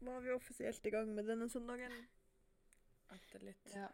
[0.00, 1.92] var vi offisielt i gang med denne søndagen.
[3.10, 3.88] Etter litt Ja.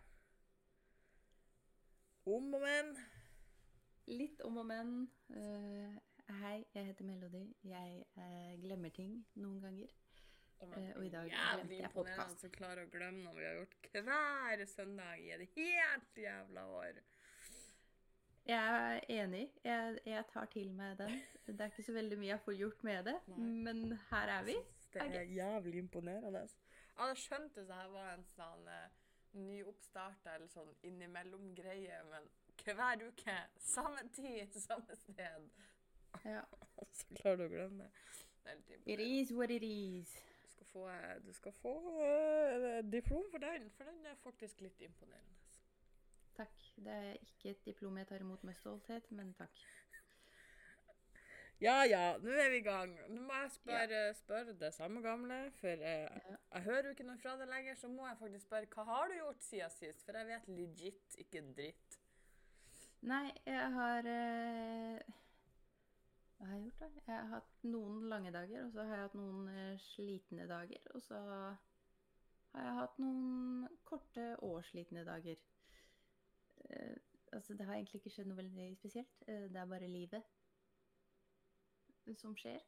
[2.26, 2.96] om og men.
[4.06, 5.10] Litt om og men.
[5.30, 5.96] Uh,
[6.42, 7.44] hei, jeg heter Melody.
[7.64, 9.94] Jeg uh, glemmer ting noen ganger.
[10.62, 12.40] Uh, og i dag glemte jeg imponerende podcast.
[12.40, 17.02] som klarer å glemme noe vi har gjort hver søndag i et helt jævla år.
[18.46, 19.50] Jeg er enig.
[19.64, 21.18] Jeg, jeg tar til meg den.
[21.46, 24.54] Det er ikke så veldig mye jeg får gjort med det, men her er vi.
[24.96, 25.36] Det er okay.
[25.36, 26.40] jævlig imponerende.
[26.40, 28.94] Jeg hadde skjønt hvis det her var en sånn uh,
[29.36, 32.28] nyoppstarta eller sånn innimellom-greie, men
[32.64, 35.50] hver uke, samme tid, samme sted.
[36.24, 36.44] Ja.
[36.96, 37.92] Så klarer du å glemme det.
[38.46, 40.14] Det er litt It is what it is.
[40.46, 44.64] Du skal få, eh, du skal få uh, diplom for den, for den er faktisk
[44.64, 45.34] litt imponerende.
[46.36, 46.62] Takk.
[46.76, 49.60] Det er ikke et diplom jeg tar imot med stolthet, men takk.
[51.60, 52.90] Ja ja, nå er vi i gang.
[53.08, 57.20] Nå må jeg spørre, spørre det samme gamle, for eh, jeg hører jo ikke noe
[57.22, 60.04] fra deg lenger, så må jeg faktisk spørre hva har du gjort siden sist?
[60.04, 61.96] For jeg vet legit ikke en dritt.
[63.08, 65.16] Nei, jeg har eh,
[66.36, 66.92] Hva har jeg gjort, da?
[67.06, 70.92] Jeg har hatt noen lange dager, og så har jeg hatt noen eh, slitne dager.
[70.92, 75.40] Og så har jeg hatt noen korte og slitne dager.
[76.68, 76.96] Eh,
[77.32, 79.22] altså, det har egentlig ikke skjedd noe veldig spesielt.
[79.24, 80.35] Eh, det er bare livet
[82.14, 82.60] som skjer.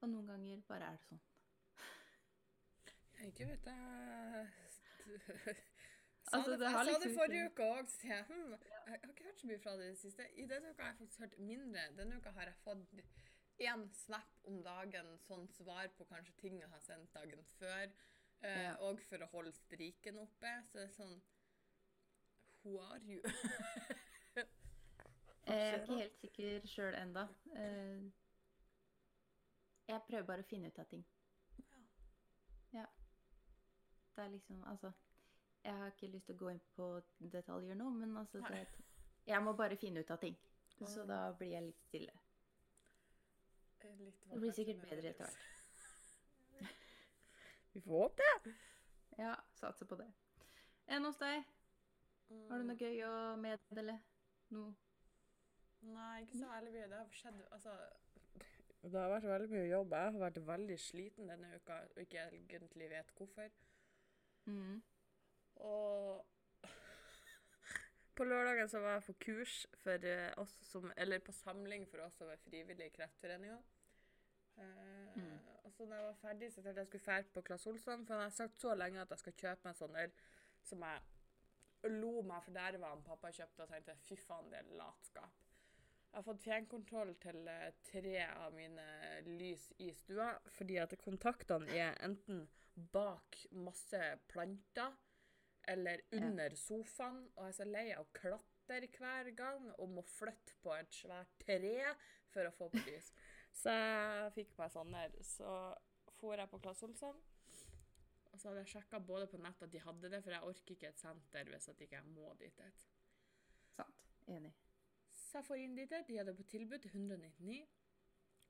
[0.00, 1.20] Og noen ganger bare er det sånn.
[3.26, 4.46] Ikke vet jeg
[6.32, 9.24] Altså, det, jeg sa liksom det forrige uke òg, sier jeg hm, jeg har ikke
[9.26, 10.26] hørt så mye fra det i det siste.
[10.38, 11.82] I denne uka har jeg faktisk hørt mindre.
[11.98, 12.94] Denne uka har jeg fått
[13.66, 17.90] én snap om dagen, sånn svar på kanskje ting jeg har sendt dagen før.
[18.46, 18.72] eh.
[18.86, 20.52] Og for å holde striken oppe.
[20.70, 21.18] Så det er sånn
[22.62, 23.20] Who are you?
[25.50, 27.26] Jeg er ikke helt sikker sjøl enda.
[27.56, 28.10] Eh,
[29.90, 31.04] Jeg prøver bare å finne ut av ting.
[31.58, 31.80] Ja.
[32.80, 32.84] Ja.
[34.16, 34.92] Det er liksom Altså,
[35.64, 36.88] jeg har ikke lyst til å gå inn på
[37.32, 38.66] detaljer nå, men altså det,
[39.26, 40.36] Jeg må bare finne ut av ting.
[40.86, 42.12] Så da blir jeg litt stille.
[43.98, 45.38] Litt Det blir sikkert bedre etter hvert.
[47.72, 48.54] Vi får håpe det.
[49.18, 50.06] Ja, satser på det.
[50.90, 51.44] Enn hos deg?
[52.48, 53.98] Har du noe gøy å meddele?
[54.54, 54.72] Noe?
[55.80, 56.88] Nei, ikke så veldig mye.
[56.90, 57.74] Det har skjedd Altså
[58.82, 59.94] Det har vært veldig mye jobb.
[59.96, 63.50] Jeg har vært veldig sliten denne uka og ikke egentlig vet hvorfor.
[64.44, 64.80] Mm.
[65.56, 66.26] Og
[68.16, 72.04] på lørdagen så var jeg på kurs for eh, oss som Eller på samling for
[72.06, 73.60] oss som er frivillige i Kreftforeninga.
[74.60, 75.30] Eh,
[75.64, 78.06] Og så når jeg var ferdig, så tenkte jeg jeg skulle fære på Claes Olsson,
[78.06, 80.14] for han har sagt så lenge at jeg skal kjøpe meg sånn der
[80.66, 84.58] som jeg lo meg for der var han pappa kjøpte, og tenkte fy faen, det
[84.58, 85.49] er latskap.
[86.10, 88.86] Jeg har fått fjernkontroll til eh, tre av mine
[89.28, 92.48] lys i stua, fordi at kontaktene er enten
[92.90, 94.00] bak masse
[94.30, 94.96] planter
[95.70, 100.02] eller under sofaen, og jeg er så lei av å klatre hver gang og må
[100.06, 101.76] flytte på et svært tre
[102.32, 103.12] for å få på lys.
[103.54, 105.14] Så jeg fikk meg sånn der.
[105.26, 105.52] Så
[106.18, 107.20] for jeg på Claes Olsson,
[108.30, 110.74] og så hadde jeg sjekka både på nett at de hadde det, for jeg orker
[110.74, 112.66] ikke et senter hvis at ikke jeg må dit.
[113.76, 114.04] Sant.
[114.30, 114.54] Enig.
[115.30, 115.92] Så jeg får inn dit.
[116.08, 117.60] De hadde på tilbud til 199.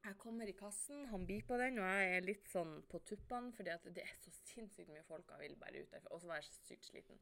[0.00, 3.74] Jeg kommer i kassen, han beeper den, og jeg er litt sånn på tuppene, fordi
[3.98, 6.14] det er så sinnssykt mye folk han vil bare ut derfra.
[6.16, 7.20] Og så var jeg sykt sliten.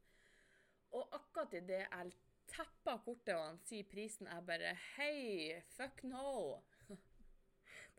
[0.95, 2.13] Og akkurat idet jeg
[2.49, 6.63] tepper kortet og han sier prisen, jeg bare Hei, fuck no!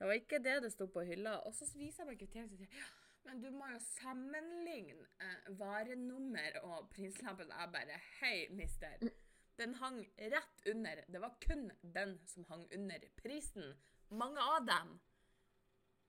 [0.00, 1.36] Det var ikke det det sto på hylla.
[1.44, 2.88] Og så viser jeg meg kvitteringen og sier ja,
[3.28, 7.52] men du må jo sammenligne eh, varenummer og prislappen.
[7.52, 9.10] Jeg bare Hei, mister.
[9.60, 11.04] Den hang rett under.
[11.06, 13.74] Det var kun den som hang under prisen.
[14.08, 14.94] Mange av dem.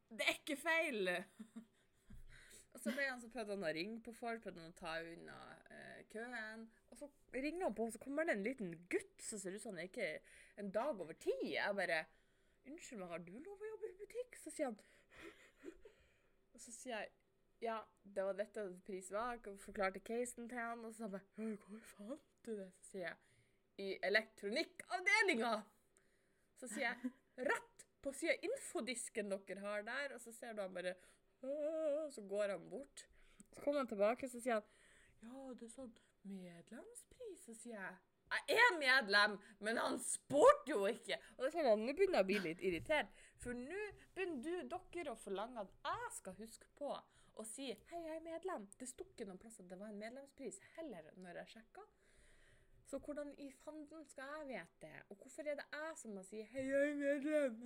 [0.07, 1.09] Det er ikke feil!
[2.71, 4.93] Og så ble han så prøvde han å ringe på folk, prøvde han å ta
[5.03, 6.63] unna eh, køen.
[6.87, 9.63] Og så ringer han på, og så kommer det en liten gutt som ser ut
[9.63, 10.07] som han er ikke
[10.63, 11.35] en dag over ti.
[11.51, 12.05] Jeg bare
[12.61, 14.35] Unnskyld meg, har du lov å jobbe i butikk?
[14.37, 14.77] Så sier han
[16.53, 17.11] Og så sier jeg
[17.61, 19.41] ja, det var dette prisen var.
[19.49, 22.71] og forklarte casen til han, og så sa han bare «Øh, Hvor fant du det?
[22.79, 23.30] Så sier jeg
[23.79, 25.53] i elektronikkavdelinga!
[26.59, 30.75] Så sier jeg rett på sida infodisken dere har der, og så ser du han
[30.75, 30.95] bare
[32.11, 33.07] Så går han bort.
[33.49, 34.69] Så kommer han tilbake, så sier han
[35.21, 35.91] ja, det er sånn
[36.25, 37.43] medlemspris.
[37.45, 37.99] Så sier jeg
[38.31, 41.17] jeg er medlem, men han spurte jo ikke!
[41.35, 43.09] Og det er sånn at Nå begynner jeg å bli litt irritert,
[43.43, 43.81] for nå
[44.15, 48.23] begynner du, dere å forlange at jeg skal huske på å si hei, jeg er
[48.23, 48.69] medlem.
[48.79, 51.83] Det sto ikke noen plass at det var en medlemspris heller når jeg sjekka.
[52.91, 55.03] Så hvordan i fanden skal jeg vite det?
[55.09, 57.59] Og hvorfor er det jeg som må si hei, jeg er medlem?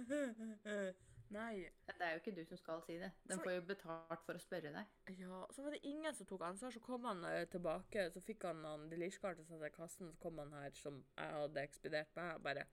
[1.38, 1.54] Nei.
[1.88, 3.10] Det er jo ikke du som skal si det.
[3.24, 3.44] Den så...
[3.44, 4.92] får jo betalt for å spørre deg.
[5.18, 6.76] Ja, så var det ingen som tok ansvar.
[6.76, 10.38] Så kom han uh, tilbake, så fikk han uh, Delish-kartet satt i kassen, så kom
[10.44, 12.68] han her som jeg hadde ekspedert meg, og bare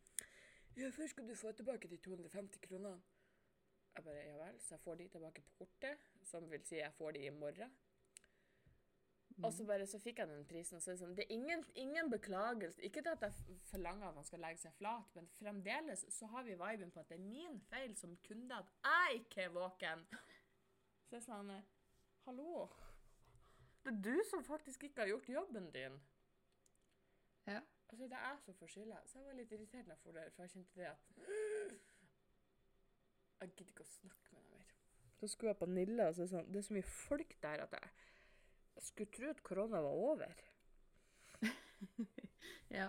[0.76, 3.00] Ja, først skal du få tilbake de 250 kronene.
[3.96, 6.92] Jeg bare Ja vel, så jeg får de tilbake på kortet, som vil si jeg
[7.00, 7.72] får de i morgen.
[9.40, 10.80] Og så bare så fikk jeg den prisen.
[10.80, 12.82] Så er det, sånn, det er ingen, ingen beklagelse.
[12.84, 16.46] Ikke til at jeg forlanger at han skal legge seg flat, men fremdeles så har
[16.46, 20.06] vi viben på at det er min feil som kunde at jeg ikke er våken.
[21.12, 21.70] Så jeg eh,
[22.24, 22.66] Hallo?
[23.82, 25.98] Det er du som faktisk ikke har gjort jobben din.
[27.46, 27.60] Ja.
[27.88, 29.00] Altså, det er jeg som får skylda.
[29.06, 31.10] Så jeg var litt irritert da jeg for det, for jeg kjente det at
[33.42, 34.68] Jeg gidder ikke å snakke med deg mer.
[35.18, 37.34] Så skulle jeg på Nille, og så er det sånn Det er så mye folk
[37.42, 37.90] der at jeg
[38.84, 40.34] skulle tro at korona var over.
[42.72, 42.88] Ja.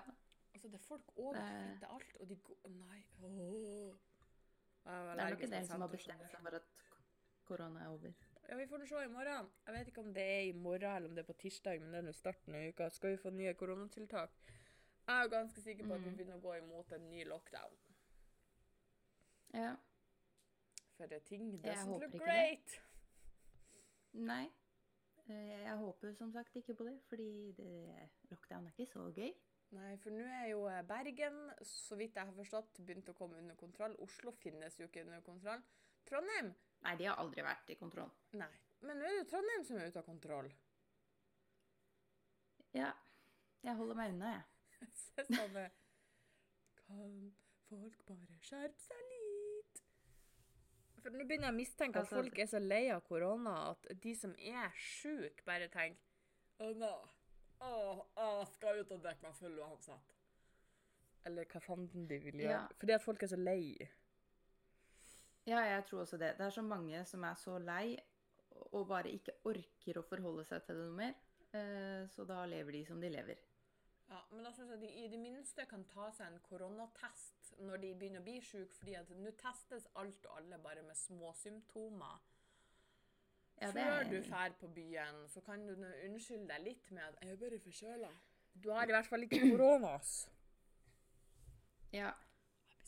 [0.54, 3.00] Altså, det er folk overflytter alt, og de går Nei.
[3.24, 3.96] Åh.
[4.84, 6.70] Det er nok en del som har bestemt seg for at
[7.48, 8.14] korona er over.
[8.50, 9.50] Ja, vi får nå se i morgen.
[9.68, 11.92] Jeg vet ikke om det er i morgen eller om det er på tirsdag, men
[11.94, 12.90] det er nå starten av uka.
[12.96, 14.32] Skal vi få nye koronatiltak?
[15.08, 16.18] Jeg er ganske sikker på at vi Mhm.
[16.18, 17.78] begynner å gå imot en ny lockdown.
[19.54, 19.76] Ja.
[20.98, 22.80] For det er ting doesn't look ikke det.
[24.14, 24.50] Nei.
[25.32, 29.32] Eh, Jeg håper som sagt ikke på det, fordi det, lockdown er ikke så gøy.
[29.74, 33.40] Nei, for nå er jo eh, Bergen, så vidt jeg har forstått, begynt å komme
[33.42, 33.96] under kontroll.
[34.04, 35.64] Oslo finnes jo ikke under kontroll.
[36.10, 36.52] Trondheim?
[36.84, 38.12] Nei, de har aldri vært i kontroll.
[38.38, 38.52] Nei.
[38.84, 40.52] Men nå er det jo Trondheim som er ute av kontroll.
[42.76, 42.92] Ja.
[43.64, 44.50] Jeg holder meg unna, jeg.
[45.00, 45.60] Så sånn
[46.84, 47.14] Kan
[47.70, 49.23] folk bare skjerpe seg litt?
[51.04, 53.90] For nå begynner jeg å mistenke at Altså, folk er så lei av korona at
[54.04, 56.94] de som er sjuke, bare tenker Å, nei.
[57.64, 60.14] Å, å, jeg skal ut og drikke meg full uansett.
[61.28, 62.56] Eller hva fanden de vil gjøre.
[62.56, 62.64] Ja.
[62.80, 63.76] Fordi at folk er så lei.
[65.48, 66.34] Ja, jeg tror også det.
[66.40, 67.98] Det er så mange som er så lei
[68.74, 71.16] og bare ikke orker å forholde seg til det noe mer.
[71.54, 73.40] Eh, Så da lever de som de lever.
[74.10, 77.82] Ja, men da synes jeg de i det minste kan ta seg en koronatest når
[77.84, 81.34] de begynner å bli syke, fordi at nå testes alt og alle bare med små
[81.38, 82.22] symptomer.
[83.62, 87.04] Ja, det Før du drar på byen, så kan du nå unnskylde deg litt med
[87.04, 88.16] at 'jeg er bare forkjøla'.
[88.64, 89.96] Du har i hvert fall ikke korona.
[89.96, 90.30] ass.
[91.94, 92.12] Ja.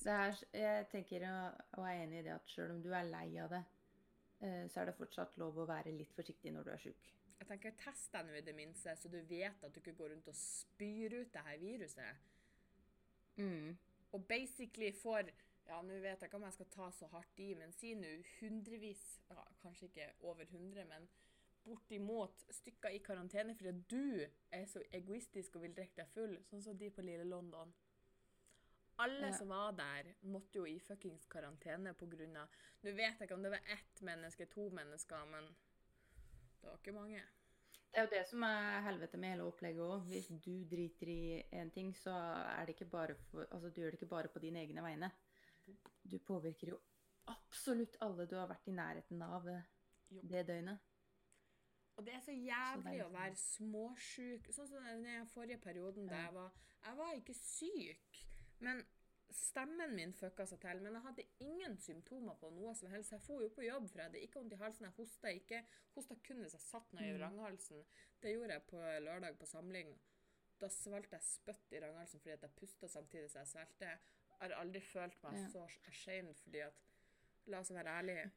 [0.04, 1.24] Det er, jeg tenker
[1.74, 3.64] og er enig i det at selv om du er lei av det,
[4.42, 7.12] eh, så er det fortsatt lov å være litt forsiktig når du er sjuk.
[7.40, 10.14] Jeg tenker Test deg nå i det minste, så du vet at du ikke går
[10.14, 12.16] rundt og spyr ut det her viruset.
[13.38, 13.78] Mm.
[14.16, 15.34] Og basically får
[15.66, 18.10] Ja, nå vet jeg ikke om jeg skal ta så hardt i, men si nå
[18.36, 19.00] hundrevis,
[19.32, 21.08] ja, kanskje ikke over 100, men
[21.66, 26.62] bortimot stykker i karantene fordi du er så egoistisk og vil drikke deg full, sånn
[26.62, 27.74] som de på Lille London.
[29.02, 29.38] Alle Ja.
[29.38, 33.52] som var der, måtte jo i fuckings karantene av Nå vet jeg ikke om det
[33.52, 35.50] var ett menneske, to mennesker, men
[36.62, 37.24] det var ikke mange.
[37.96, 40.02] Det er jo det som er helvete med hele opplegget òg.
[40.10, 41.20] Hvis du driter i
[41.56, 44.42] en ting, så er det ikke bare for, altså, du gjør det ikke bare på
[44.44, 45.10] dine egne vegne.
[46.04, 46.80] Du påvirker jo
[47.32, 49.48] absolutt alle du har vært i nærheten av
[50.12, 50.84] det døgnet.
[51.96, 54.52] Og det er så jævlig å være småsjuk.
[54.52, 56.52] Sånn som den forrige perioden da jeg var
[56.86, 58.20] Jeg var ikke syk,
[58.60, 58.84] men
[59.36, 60.82] stemmen min fucka seg til.
[60.82, 63.12] Men jeg hadde ingen symptomer på noe som helst.
[63.12, 64.86] Jeg dro jo på jobb, for jeg hadde ikke vondt i halsen.
[64.88, 65.62] Jeg hosta ikke.
[65.96, 67.20] Hosta kun hvis jeg satt ned i Mm.
[67.20, 67.86] vranghalsen.
[68.22, 69.96] Det gjorde jeg på lørdag på samling.
[70.60, 73.86] Da svelgte jeg spytt i vranghalsen fordi jeg pusta samtidig som jeg svelgte.
[73.90, 75.48] Jeg har aldri følt meg Ja.
[75.50, 76.74] så ashamed fordi at
[77.48, 78.32] La oss være ærlige.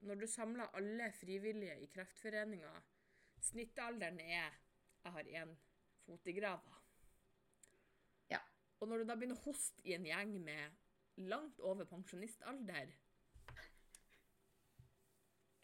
[0.00, 2.82] Når du samler alle frivillige i Kreftforeninga
[3.40, 4.52] Snittalderen er
[5.04, 5.56] Jeg har én
[6.06, 6.78] fot i grava.
[8.84, 12.90] Og når du da begynner å hoste i en gjeng med langt over pensjonistalder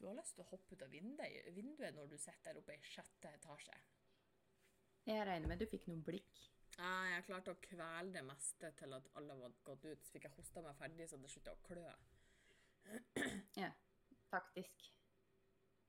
[0.00, 2.78] Du har lyst til å hoppe ut av vinduet, vinduet når du sitter der oppe
[2.78, 3.76] i sjette etasje.
[5.04, 6.40] Jeg regner med du fikk noen blikk.
[6.78, 10.00] Nei, Jeg klarte å kvele det meste til at alle var gått ut.
[10.00, 11.84] Så fikk jeg hosta meg ferdig, så det slutta å klø.
[13.60, 13.68] Ja,
[14.32, 14.88] faktisk.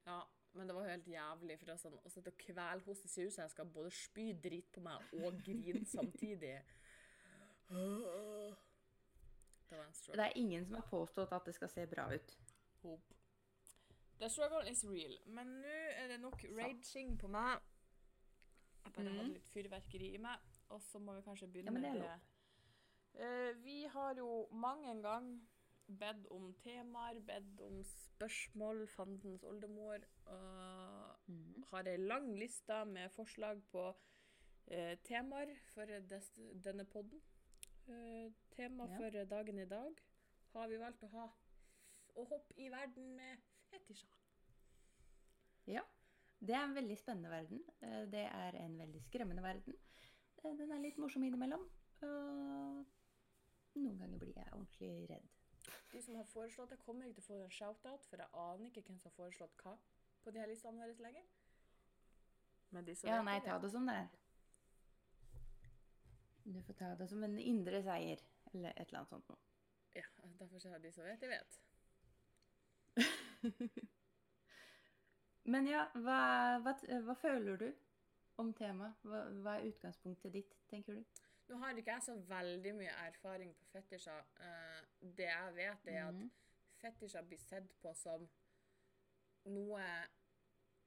[0.03, 0.19] Ja,
[0.57, 1.61] men det var helt jævlig.
[1.61, 4.67] For det sånn, å sitte og kvelhoste ser ut som jeg skal både spy drit
[4.75, 6.57] på meg og grine samtidig.
[7.71, 8.57] Det
[9.77, 10.23] var en struggle.
[10.23, 12.37] Det er ingen som har påstått at det skal se bra ut.
[12.81, 13.13] Hope.
[14.19, 15.17] The struggle is real.
[15.25, 17.59] Men nå er det nok raging på meg.
[18.83, 19.33] Jeg bare hadde Mhm.
[19.33, 20.37] litt fyrverkeri i meg,
[20.69, 22.19] og så må vi kanskje begynne Ja, med det.
[23.13, 25.49] Uh, vi har jo mange en gang
[25.87, 31.63] bedt om temaer, bedt om spørsmål, fandens oldemor, og mm.
[31.71, 33.87] har ei lang liste med forslag på
[34.71, 35.85] uh, temaer for
[36.63, 37.21] denne podden.
[37.87, 38.97] Eh, tema Ja.
[38.97, 40.01] for dagen i dag
[40.53, 41.29] har vi valgt å ha
[42.15, 43.37] å hoppe i verden med
[43.71, 44.09] fetisjer.
[45.67, 45.81] Ja.
[46.39, 47.61] Det er en veldig spennende verden.
[47.81, 49.75] Eh, Det er en veldig skremmende verden.
[50.43, 51.69] Eh, Den er litt morsom innimellom.
[52.01, 52.85] Og
[53.75, 55.27] noen ganger blir jeg ordentlig redd.
[55.91, 58.69] De som har foreslått det, kommer ikke til å få en shout-out, for jeg aner
[58.69, 59.77] ikke hvem som har foreslått hva
[60.23, 61.23] på de her listene våre lenger.
[62.71, 64.07] Men de som Ja, nei, det, ta det som det er.
[66.43, 68.19] Du får ta det som en indre seier,
[68.53, 69.37] eller et eller annet sånt noe.
[69.95, 70.03] Ja,
[70.39, 71.59] derfor jeg de så vet, de vet.
[75.51, 76.17] Men ja, hva,
[76.63, 76.73] hva,
[77.05, 77.67] hva føler du
[78.41, 78.97] om temaet?
[79.05, 81.03] Hva, hva er utgangspunktet ditt, tenker du?
[81.49, 84.21] Nå har ikke jeg så veldig mye erfaring på fetisjer.
[84.39, 84.81] Eh,
[85.17, 86.29] det jeg vet, er at Mhm.
[86.81, 88.23] fetisjer blir sett på som
[89.45, 89.83] noe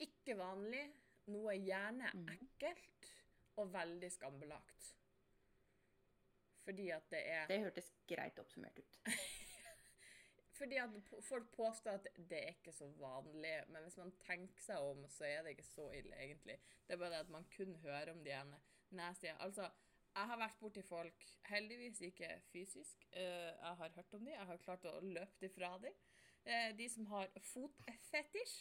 [0.00, 0.84] ikke vanlig,
[1.26, 2.28] noe gjerne Mhm.
[2.38, 3.10] ekkelt
[3.56, 4.94] og veldig skambelagt.
[6.64, 8.98] Fordi at det er Det hørtes greit oppsummert ut.
[10.58, 10.90] Fordi at
[11.26, 15.26] folk påstår at det er ikke så vanlig, men hvis man tenker seg om, så
[15.26, 16.60] er det ikke så ille, egentlig.
[16.86, 18.60] Det er bare det at man kun hører om de ene
[18.94, 19.66] nasty Altså,
[20.14, 24.46] jeg har vært borti folk, heldigvis ikke fysisk, eh, jeg har hørt om de, jeg
[24.46, 25.90] har klart å løpe de fra de.
[26.44, 28.54] Eh, de som har fotfetisj.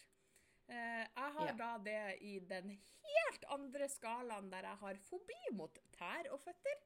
[0.72, 1.54] Eh, jeg har Ja.
[1.54, 2.72] da det i den
[3.04, 6.82] helt andre skalaen der jeg har fobi mot tær og føtter.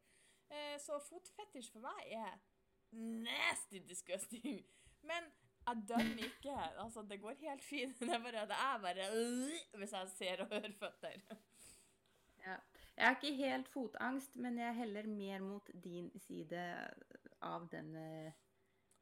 [0.49, 2.37] Eh, så fotfetisj for meg er
[2.95, 4.61] nasty disgusting.
[5.07, 5.27] Men
[5.67, 6.55] jeg dømmer ikke.
[6.79, 7.99] Altså, det går helt fint.
[7.99, 9.07] Det er bare at jeg bare
[9.81, 11.21] Hvis jeg ser og hører føtter.
[12.45, 12.55] Ja.
[12.97, 16.61] Jeg har ikke helt fotangst, men jeg heller mer mot din side
[17.41, 18.31] av den uh,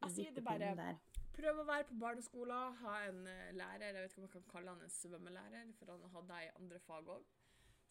[0.01, 0.97] Jeg sier det bare- der.
[1.35, 4.43] Prøv å være på barneskolen, ha en eh, lærer, jeg vet ikke om jeg kan
[4.53, 7.25] kalle han en svømmelærer, for han hadde jeg i andre fag òg,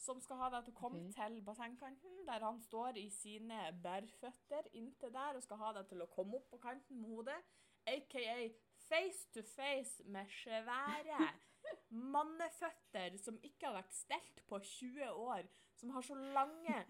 [0.04, 1.16] som skal ha deg til å komme okay.
[1.16, 6.04] til bassengkanten, der han står i sine bærføtter inntil der og skal ha deg til
[6.04, 7.40] å komme opp på kanten med hodet,
[7.88, 8.37] aka
[8.84, 11.28] face to face med svære
[12.14, 15.49] manneføtter som ikke har vært stelt på 20 år,
[15.80, 16.80] som har så lange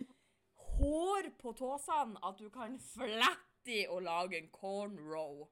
[0.79, 5.47] hår på tåsene at du kan flette i og lage en cornrow.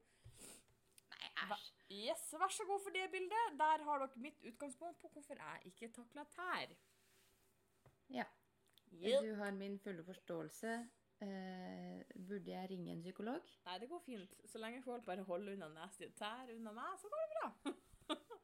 [1.12, 1.70] Nei, æsj.
[1.92, 3.56] Yes, vær så god for det bildet.
[3.60, 6.70] Der har dere mitt utgangspunkt på hvorfor jeg ikke takler tær.
[8.12, 8.26] Ja.
[8.92, 9.24] Yep.
[9.24, 10.74] Du har min fulle forståelse.
[11.22, 13.50] Eh, burde jeg ringe en psykolog?
[13.66, 14.34] Nei, det går fint.
[14.50, 17.74] Så lenge folk bare holder unna nasty tær unna meg, så går det bra.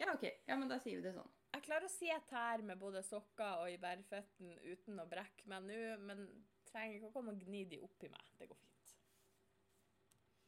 [0.00, 0.22] Ja, OK.
[0.46, 1.28] Ja, men da sier vi det sånn.
[1.52, 5.66] Jeg klarer å se tær med både sokker og i bærføtten uten å brekke meg
[5.66, 6.22] nå, men
[6.70, 8.30] trenger ikke å komme og gni de opp i meg.
[8.38, 8.94] Det går fint.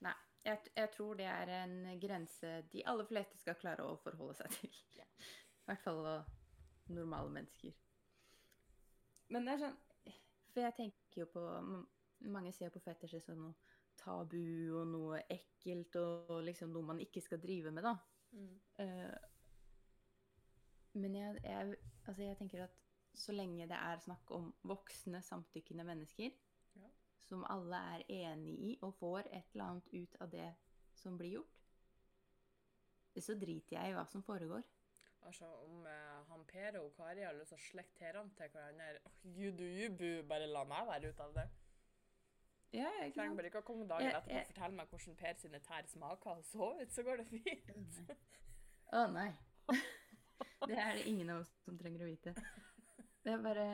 [0.08, 0.14] Nei.
[0.42, 4.56] Jeg, jeg tror det er en grense de aller fleste skal klare å forholde seg
[4.56, 4.80] til.
[4.96, 6.32] I hvert fall uh,
[6.90, 7.76] normale mennesker.
[9.32, 9.78] Men det er sånn
[10.52, 11.42] For jeg tenker jo på
[12.32, 13.54] Mange ser på fetisjer som noe
[13.98, 17.92] tabu og noe ekkelt og liksom noe man ikke skal drive med, da.
[18.32, 18.54] Mm.
[18.80, 19.16] Uh,
[21.02, 22.78] men jeg, jeg, altså jeg tenker at
[23.14, 26.32] så lenge det er snakk om voksne, samtykkende mennesker,
[26.74, 26.88] Ja.
[27.20, 30.48] som alle er enig i og får et eller annet ut av det
[30.94, 31.58] som blir gjort,
[33.20, 34.64] så driter jeg i hva som foregår.
[35.22, 38.88] Altså, om eh, han Per og Kari har lyst til å slekte tærne til hverandre
[39.06, 40.22] oh, boo.
[40.28, 41.46] Bare la meg være ut av det.
[42.72, 45.60] Ja, jeg Trenger bare ikke å komme dagen etterpå og fortelle meg hvordan Per sine
[45.66, 48.00] tær smaker og så ut, så går det fint.
[48.96, 49.30] Å nei.
[50.62, 52.32] Det er det ingen av oss som trenger å vite.
[53.22, 53.66] Det er bare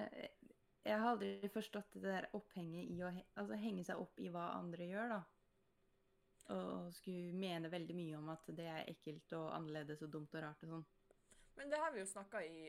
[0.84, 4.50] Jeg har aldri forstått det der opphenget i å altså henge seg opp i hva
[4.56, 5.20] andre gjør, da.
[6.54, 10.44] Og skulle mene veldig mye om at det er ekkelt og annerledes og dumt og
[10.44, 10.86] rart og sånn.
[11.58, 12.68] Men det har vi jo snakka i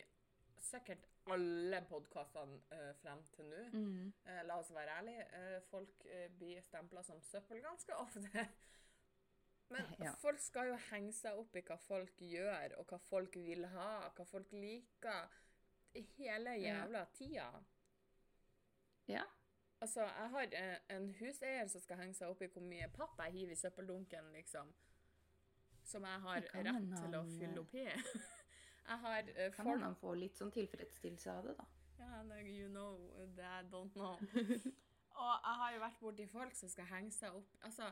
[0.60, 3.62] sikkert alle podkastene uh, frem til nå.
[3.74, 4.10] Mm.
[4.26, 5.28] Uh, la oss være ærlige.
[5.36, 6.08] Uh, folk
[6.40, 8.48] blir stempla som søppel ganske ofte.
[9.70, 10.16] Men Ja.
[10.18, 13.90] folk skal jo henge seg opp i hva folk gjør, og hva folk vil ha,
[14.18, 15.30] hva folk liker.
[16.18, 16.82] Hele Ja.
[16.82, 17.50] jævla tida.
[19.08, 19.24] Ja.
[19.82, 23.22] Altså, jeg har eh, en huseier som skal henge seg opp i hvor mye papp
[23.24, 24.74] jeg hiver i søppeldunken, liksom.
[25.84, 27.86] Som jeg har rett til å fylle eh, opp i.
[28.90, 31.68] jeg har uh, Kan man hende han får litt sånn tilfredsstillelse av det, da.
[32.00, 32.96] Ja, yeah, you know
[33.38, 34.16] that I don't know.
[35.20, 37.90] Og jeg har jo vært borti folk som skal henge seg opp Altså,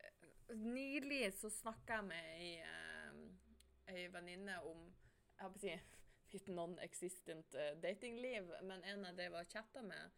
[0.00, 5.66] eh, nylig så snakka jeg med ei, eh, ei venninne om Jeg holdt på å
[5.66, 5.76] si
[6.34, 10.16] mitt non-existent uh, datingliv, men en jeg drev og chatta med.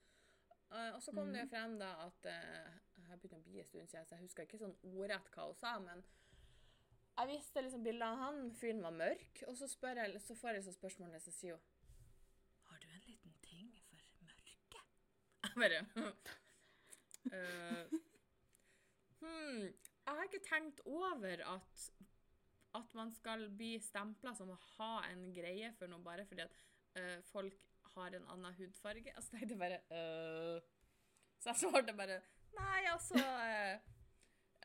[0.70, 3.60] Uh, og så kom det jo frem da at uh, Jeg har begynt å bli
[3.60, 6.00] en stund siden, så jeg husker ikke sånn ordrett hva hun sa, men
[7.16, 10.58] jeg viste liksom bilder av han, fyren var mørk, og så, jeg, så får jeg
[10.60, 11.62] liksom spørsmålet, så sier hun
[12.68, 14.82] Har du en liten ting for mørke?
[15.46, 15.80] Jeg bare
[17.32, 17.96] uh,
[19.26, 19.62] Hmm.
[20.06, 21.86] jeg har ikke tenkt over at,
[22.78, 26.60] at man skal bli stempla som å ha en greie for noe bare fordi at
[27.00, 27.64] uh, folk
[27.96, 29.10] har en annen hudfarge.
[29.16, 30.60] Altså, det tenkte bare uh,
[31.40, 32.20] Så jeg svarte bare
[32.56, 33.24] Nei, altså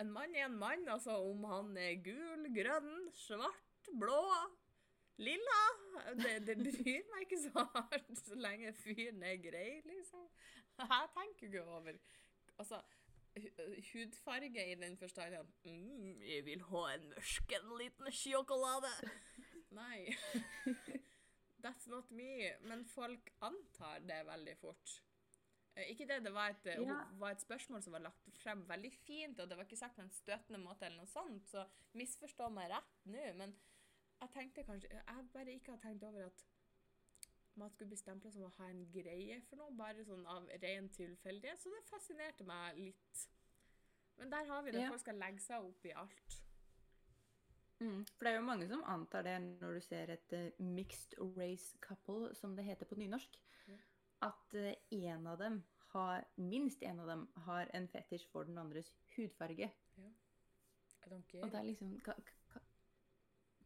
[0.01, 4.21] En mann er en mann, altså om han er gul, grønn, svart, blå,
[5.21, 5.59] lilla
[6.17, 10.25] Det, det bryr meg ikke så hardt så lenge fyren er grei, liksom.
[10.81, 11.99] Jeg tenker ikke over
[12.57, 12.81] Altså,
[13.91, 18.91] hudfarge i den forstand at mm, jeg vil ha en mørken liten sjokolade.
[19.71, 20.13] Nei.
[21.63, 22.51] That's not me.
[22.61, 25.01] Men folk antar det veldig fort.
[25.75, 27.05] Eh, Ikke det, det var et, eh, Ja.
[27.17, 30.01] var et spørsmål som var lagt frem veldig fint, og det var ikke sagt på
[30.01, 33.55] en støtende måte eller noe sånt, så misforstå meg rett nå, men
[34.21, 36.43] jeg tenkte kanskje Jeg bare ikke har tenkt over at
[37.55, 40.89] man skulle bli stempla som å ha en greie for noe, bare sånn av ren
[40.89, 43.27] tilfeldighet, så det fascinerte meg litt.
[44.17, 44.89] Men der har vi det, Ja.
[44.89, 46.41] folk skal legge seg opp i alt.
[47.81, 48.05] Mm.
[48.15, 51.77] For det er jo mange som antar det når du ser et uh, mixed race
[51.81, 53.39] couple, som det heter på nynorsk.
[53.67, 53.77] Ja.
[54.21, 58.57] At eh, en av dem har, minst en av dem har en fetisj for den
[58.57, 59.71] andres hudfarge.
[59.97, 60.11] Ja.
[61.11, 62.13] Og det er liksom kan,
[62.51, 62.61] kan,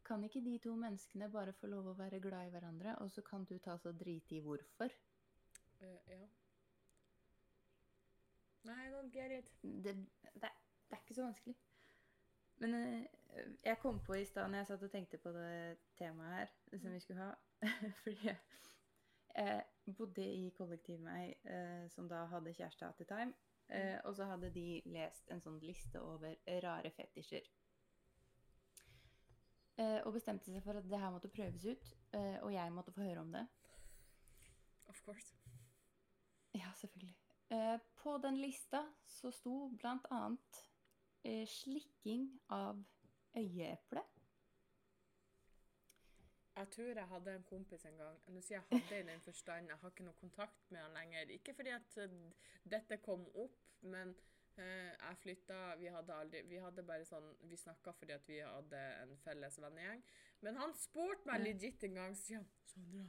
[0.04, 3.22] kan ikke de to menneskene bare få lov å være glad i hverandre, og så
[3.22, 4.94] kan du ta så drite i hvorfor?
[5.82, 6.26] Uh, ja.
[8.66, 9.52] Nei, I don't get it.
[9.62, 9.94] Det,
[10.34, 10.50] det,
[10.88, 11.56] det er ikke så vanskelig.
[12.64, 13.04] Men uh,
[13.64, 16.92] jeg kom på i stad når jeg satt og tenkte på det temaet her som
[16.92, 17.34] vi skulle ha
[18.02, 23.34] Fordi jeg bodde i kollektiv med ei eh, som da hadde kjæreste at the time.
[23.68, 27.46] Eh, og så hadde de lest en sånn liste over rare fetisjer.
[29.76, 32.94] Eh, og bestemte seg for at det her måtte prøves ut, eh, og jeg måtte
[32.96, 33.44] få høre om det.
[34.88, 35.34] Of course.
[36.54, 37.16] Ja, selvfølgelig.
[37.50, 40.62] Eh, på den lista så sto blant annet
[41.24, 42.80] eh, slikking av
[43.36, 44.02] øyeeple.
[46.56, 48.20] Jeg tror jeg hadde en kompis en gang.
[48.32, 51.34] Nå sier jeg hadde i den forstand, jeg har ikke noe kontakt med han lenger.
[51.36, 52.16] Ikke fordi at eh,
[52.76, 54.14] dette kom opp, men
[54.56, 58.40] eh, jeg flytta Vi hadde aldri Vi hadde bare sånn Vi snakka fordi at vi
[58.40, 60.00] hadde en felles vennegjeng.
[60.46, 63.04] Men han spurte meg legit en gang, sier han Sondra,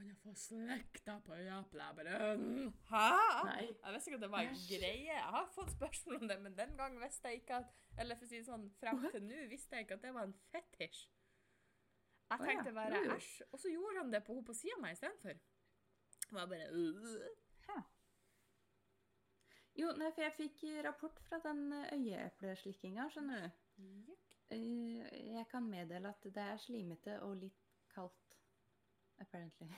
[0.00, 1.84] kan jeg få slekta på øyeeplet?
[1.84, 3.06] Jeg bare «Mm, Hæ?
[3.50, 3.66] Nei.
[3.68, 5.12] Jeg visste ikke at det var en greie.
[5.12, 8.24] Jeg har fått spørsmål om det, men den gang visste jeg ikke at Eller for
[8.24, 11.02] å si det sånn, frem til nå visste jeg ikke at det var en fetisj.
[12.30, 13.30] Jeg tenkte bare æsj.
[13.52, 15.40] Og så gjorde han det på hun på sida av meg istedenfor.
[16.30, 17.40] Og jeg bare «Øh».
[19.80, 23.46] Jo, nei, for jeg fikk rapport fra den eh, øyeepleslikkinga, skjønner
[23.78, 24.16] du.
[24.50, 24.98] Eh,
[25.36, 28.36] jeg kan meddele at det er slimete og litt kaldt.
[29.22, 29.68] Apparently.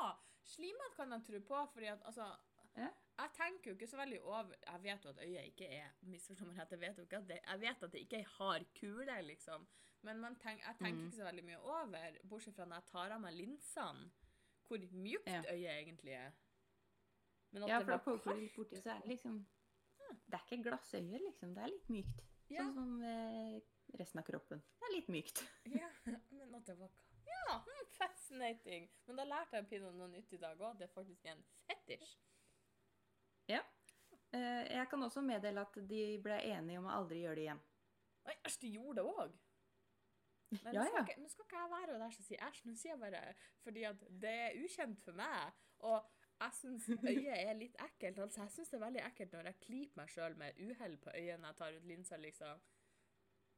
[0.00, 2.30] Ah, slimete kan jeg tro på, fordi at altså
[2.76, 2.88] Ja.
[3.16, 6.44] Jeg tenker jo ikke så veldig over Jeg vet jo at øyet ikke er Misforstå
[6.44, 8.32] meg rett, jeg vet jo ikke at det Jeg vet at det ikke er ei
[8.36, 9.66] hard kule, liksom.
[10.04, 11.06] Men man tenk, jeg tenker mm.
[11.06, 14.10] ikke så veldig mye over, bortsett fra når jeg tar av meg linsene,
[14.68, 15.40] hvor mjukt Ja.
[15.52, 16.36] øyet egentlig er.
[17.50, 19.40] Men at Ja, det for da var poker litt borti, så er det liksom
[20.26, 21.54] Det er ikke glassøye, liksom.
[21.54, 22.22] Det er litt mykt.
[22.50, 22.62] Ja.
[22.62, 23.58] Sånn som eh,
[23.98, 24.62] resten av kroppen.
[24.78, 25.42] Det er litt mykt.
[25.80, 25.90] Ja,
[26.30, 26.92] men at det var
[27.26, 28.86] Ja, hm, fascinating.
[29.06, 30.78] Men da lærte jeg pinadø noe nytt i dag òg.
[30.78, 32.14] Det er faktisk en fetisj.
[34.36, 37.60] Eh, jeg kan også meddele at de ble enige om å aldri gjøre det igjen.
[38.26, 39.36] Nei, æsj, de gjorde det òg.
[40.62, 41.02] Men Ja, ja.
[41.18, 43.22] nå skal ikke jeg være der som sier æsj, nå sier jeg bare
[43.64, 45.56] fordi at det er ukjent for meg.
[45.86, 46.04] Og
[46.40, 48.18] jeg syns øyet er litt ekkelt.
[48.26, 51.14] Altså, jeg syns det er veldig ekkelt når jeg klyper meg sjøl med uhell på
[51.16, 52.60] øyet når jeg tar ut linsa, liksom.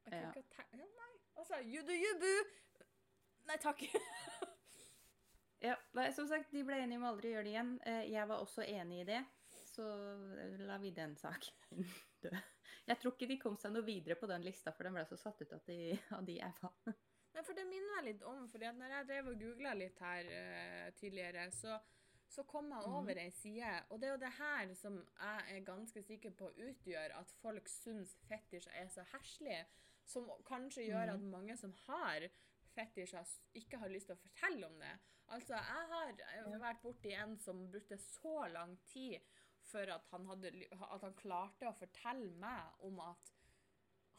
[0.05, 0.29] Jeg kan Ja.
[0.31, 1.13] ikke tenke ja, Nei.
[1.37, 2.87] Altså, you do you boo.
[3.49, 3.83] Nei takk.
[5.61, 5.75] Ja,
[6.15, 7.71] Som sagt, de ble enige om å aldri gjøre det igjen.
[7.87, 9.25] Eh, jeg var også enig i det.
[9.79, 9.85] Så
[10.67, 11.85] la vi den saken
[12.25, 12.31] dø.
[12.89, 15.19] Jeg tror ikke de kom seg noe videre på den lista, for den ble så
[15.21, 15.77] satt ut av de,
[16.17, 16.71] av de æva.
[16.89, 20.33] Nei, for det minner meg litt om, at når jeg drev og googla litt her
[20.33, 21.77] uh, tidligere, så,
[22.27, 25.69] så kom jeg over ei side, og det er jo det her som jeg er
[25.71, 29.63] ganske sikker på utgjør at folk syns fetisjer er så heslige,
[30.09, 32.27] som kanskje gjør at mange som har
[32.75, 34.97] fetisjer, ikke har lyst til å fortelle om det.
[35.29, 39.21] Altså, jeg har vært borti en som brukte så lang tid
[39.69, 43.35] for at han, hadde, at han klarte å fortelle meg om at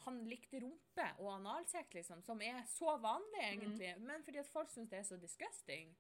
[0.05, 3.91] han likte rumpe og analsex, liksom, som er så vanlig, egentlig.
[4.05, 5.91] Men fordi at folk syns det er så disgusting,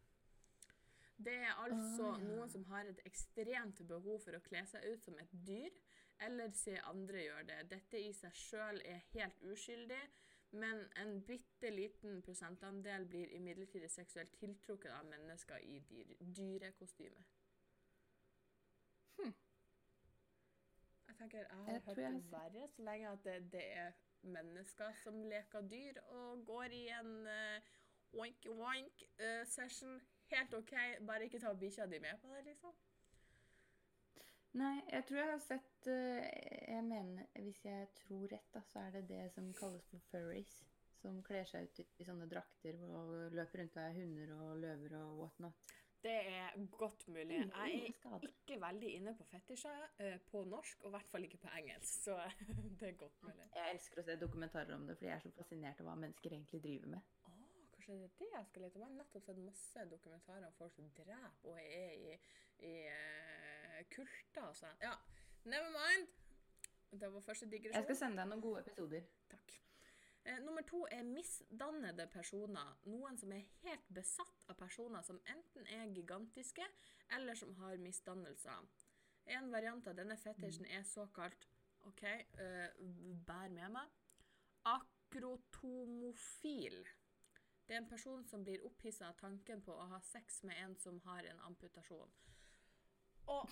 [1.16, 2.24] Det er altså oh, ja.
[2.24, 5.70] noen som har et ekstremt behov for å kle seg ut som et dyr,
[6.24, 7.58] eller se andre gjøre det.
[7.74, 10.04] Dette i seg sjøl er helt uskyldig,
[10.54, 17.24] men en bitte liten prosentandel blir imidlertid seksuelt tiltrukket av mennesker i dyre, dyrekostyme.
[21.14, 23.92] Jeg tenker, jeg har Jeg hørt jeg det verre så lenge at det, det er
[24.22, 27.68] mennesker som leker dyr og går i en uh,
[28.12, 30.00] oink-oink-session.
[30.32, 30.72] Helt OK,
[31.06, 32.74] bare ikke ta bikkja di med på det, liksom.
[34.54, 36.26] Nei, jeg tror jeg har sett eh,
[36.70, 40.60] Jeg mener, hvis jeg tror rett, da, så er det det som kalles for furries.
[41.00, 44.94] Som kler seg ut i, sånne drakter og løper rundt og er hunder og løver
[45.00, 45.74] og whatnot.
[46.04, 47.40] Det er godt mulig.
[47.40, 51.40] Jeg er ikke veldig inne på fetisjer eh, på norsk, og i hvert fall ikke
[51.44, 52.16] på engelsk, så
[52.80, 53.46] det er godt mulig.
[53.56, 56.36] Jeg elsker å se dokumentarer om det, fordi jeg er så fascinert av hva mennesker
[56.36, 57.14] egentlig driver med.
[57.24, 58.84] Oh, kanskje det er det jeg skal lete om?
[58.84, 62.18] Jeg har nettopp sett masse dokumentarer om folk som dreper og er i,
[62.68, 63.43] i eh,
[63.90, 64.80] kulter og sånn.
[64.82, 64.94] Ja,
[65.44, 66.08] never mind.
[66.94, 69.02] Det var første Jeg skal sende deg noen gode episoder.
[69.30, 69.54] Takk.
[70.24, 72.76] Eh, nummer to er misdannede personer.
[72.88, 76.64] Noen som er helt besatt av personer som enten er gigantiske,
[77.16, 78.68] eller som har misdannelser.
[79.26, 81.46] En variant av denne fetisjen er såkalt
[81.88, 82.68] OK, eh,
[83.26, 83.88] bær med meg.
[84.64, 86.86] Akrotomofil.
[87.66, 90.76] Det er en person som blir opphissa av tanken på å ha sex med en
[90.76, 92.10] som har en amputasjon.
[93.32, 93.48] Og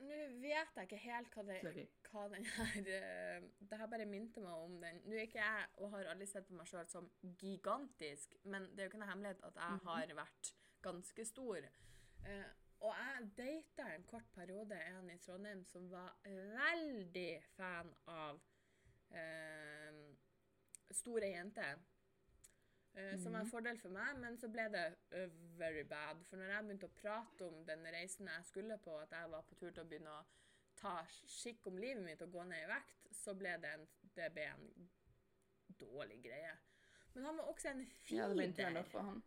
[0.00, 1.84] nå vet jeg ikke helt hva det Sorry.
[2.08, 5.02] hva den her eh, Det her bare minte meg om den.
[5.04, 7.10] Nå er ikke jeg, og har aldri sett på meg sjøl som
[7.42, 10.52] gigantisk, men det er jo ikke noe hemmelighet at jeg har vært
[10.84, 11.68] ganske stor.
[12.24, 12.48] Eh,
[12.80, 18.40] og jeg data en kort periode en i Trondheim som var veldig fan av
[19.12, 20.00] eh,
[20.96, 21.82] store jenter.
[22.94, 26.24] Eh, Som var en fordel for meg, men så ble det uh, very bad.
[26.26, 29.44] For når jeg begynte å prate om den reisen jeg skulle på, at jeg var
[29.46, 30.24] på tur til å begynne å
[30.80, 30.96] ta
[31.28, 34.46] skikk om livet mitt og gå ned i vekt, så ble det en, det ble
[34.50, 34.66] en
[35.80, 36.56] dårlig greie.
[37.14, 38.82] Men han var også en Ja, feeder.
[38.90, 39.22] for han.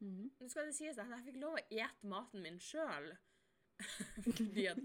[0.00, 0.30] Mhm.
[0.40, 3.10] Nå skal det sies at jeg fikk lov å ete maten min sjøl.
[4.24, 4.80] Fordi at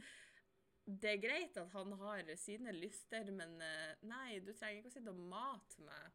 [0.86, 4.96] det er greit at han har sine lyster, men eh, nei, du trenger ikke å
[4.98, 6.12] sitte og mate meg.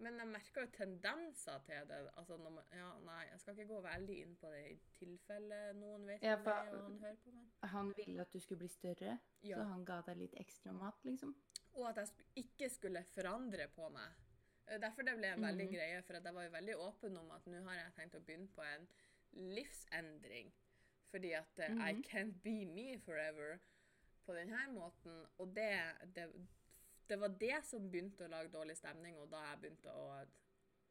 [0.00, 1.96] Men jeg merker jo tendenser til det.
[2.16, 6.06] Altså, man, ja, nei, jeg skal ikke gå veldig inn på det i tilfelle noen
[6.06, 6.44] vet Ja, og
[6.84, 7.48] han hører på meg.
[7.72, 9.56] Han ville at du skulle bli større, Ja.
[9.56, 11.34] så han ga deg litt ekstra mat, liksom.
[11.74, 14.12] Og at jeg ikke skulle forandre på meg.
[14.68, 15.74] Eh, Derfor det ble en veldig Mhm.
[15.74, 18.48] greie, for jeg var jo veldig åpen om at nå har jeg tenkt å begynne
[18.54, 18.88] på en
[19.32, 20.52] livsendring.
[21.10, 22.02] Fordi at eh, I Mhm.
[22.04, 23.58] can't be me forever
[24.26, 25.26] på denne måten.
[25.38, 25.70] Og det,
[26.14, 26.32] det,
[27.08, 30.08] det var det som begynte å lage dårlig stemning, og da jeg begynte å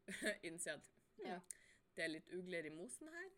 [0.50, 1.40] innse at Ja.
[1.96, 3.30] det er litt ugler i mosen her.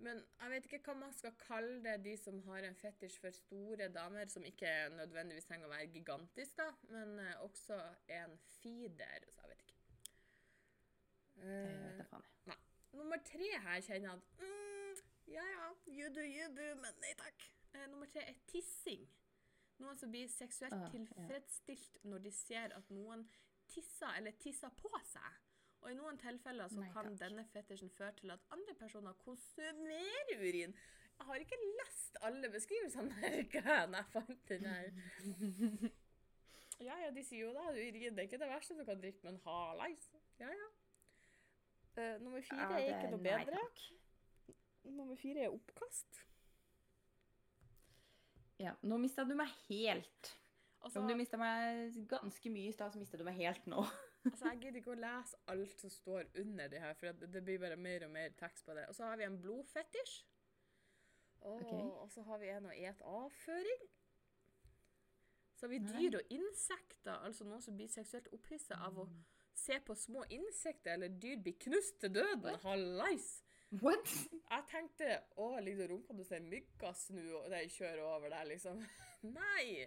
[0.00, 3.36] Men jeg vet ikke hva man skal kalle det, de som har en fetisj for
[3.36, 7.76] store damer, som ikke nødvendigvis trenger å være gigantisk, da, men eh, også
[8.16, 8.32] en
[8.62, 9.76] feeder, så jeg vet ikke.
[12.00, 12.56] Da faen jeg.
[12.96, 17.12] nummer tre her kjenner jeg at mm, Ja ja, you do, you do, men nei
[17.20, 17.44] takk.
[17.76, 19.04] Eh, nummer tre er tissing.
[19.80, 20.90] Noen som blir seksuelt Ah, ja.
[20.92, 23.22] tilfredsstilt når de ser at noen
[23.70, 25.38] tisser eller tisser på seg.
[25.80, 30.34] Og i noen tilfeller så Nei, kan denne fetisjen føre til at andre personer konsumerer
[30.42, 30.74] urin.
[31.20, 34.92] Jeg har ikke lest alle beskrivelsene der når jeg fant den her.
[36.80, 39.36] Ja, ja, de sier jo da urin er ikke det verste du kan drikke, men
[39.44, 40.06] halais.
[40.40, 40.68] Ja, ja.
[41.98, 43.64] Uh, nummer fire Ja, er ikke noe bedre.
[44.88, 46.22] Nummer fire er oppkast.
[48.60, 50.34] Ja, nå mista du meg helt.
[50.80, 53.82] Altså, Om du mista meg ganske mye i stad, så mista du meg helt nå.
[54.28, 57.60] altså, jeg gidder ikke å lese alt som står under det her, for det blir
[57.60, 58.86] bare mer og mer tekst på det.
[58.88, 60.20] Og så har vi en blodfetisj.
[61.40, 61.84] Og, okay.
[62.04, 63.84] og så har vi en å ete avføring.
[65.56, 69.06] Så har vi dyr og insekter, altså noen som blir seksuelt opphissa av å
[69.56, 72.56] se på små insekter eller dyr bli knust til døden.
[72.64, 73.28] Hallais!
[73.78, 74.10] What?
[74.50, 78.80] Jeg tenkte å, ligger det du ser ei myggasnu og de kjører over der, liksom.
[79.38, 79.86] Nei!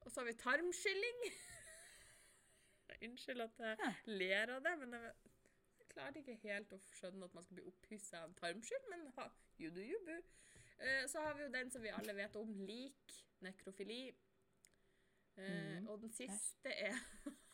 [0.00, 1.20] Og så har vi tarmskylling.
[3.06, 3.92] Unnskyld at jeg Ja.
[4.10, 5.12] ler av det, men jeg,
[5.78, 9.06] jeg klarer ikke helt å skjønne at man skal bli opphissa av en tarmskyld, men
[9.20, 9.28] ha,
[9.60, 10.18] you do you, boo.
[10.80, 14.02] Uh, så har vi jo den som vi alle vet om, lik, nekrofili.
[15.36, 15.88] Uh, mm.
[15.88, 16.98] Og den siste er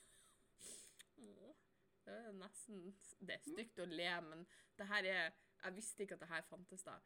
[2.06, 2.82] Det er nesten
[3.18, 4.46] Det er stygt å le, men
[4.78, 5.30] det her er
[5.64, 6.98] Jeg visste ikke at det her fantes da.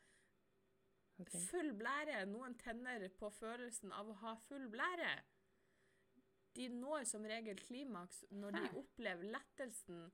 [1.21, 1.41] Okay.
[1.51, 2.25] Full blære.
[2.29, 5.13] Noen tenner på følelsen av å ha full blære.
[6.57, 10.09] De når som regel klimaks når de opplever lettelsen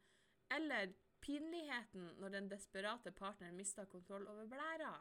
[0.52, 0.92] eller
[1.24, 4.92] pinligheten når den desperate partneren mister kontroll over blæra.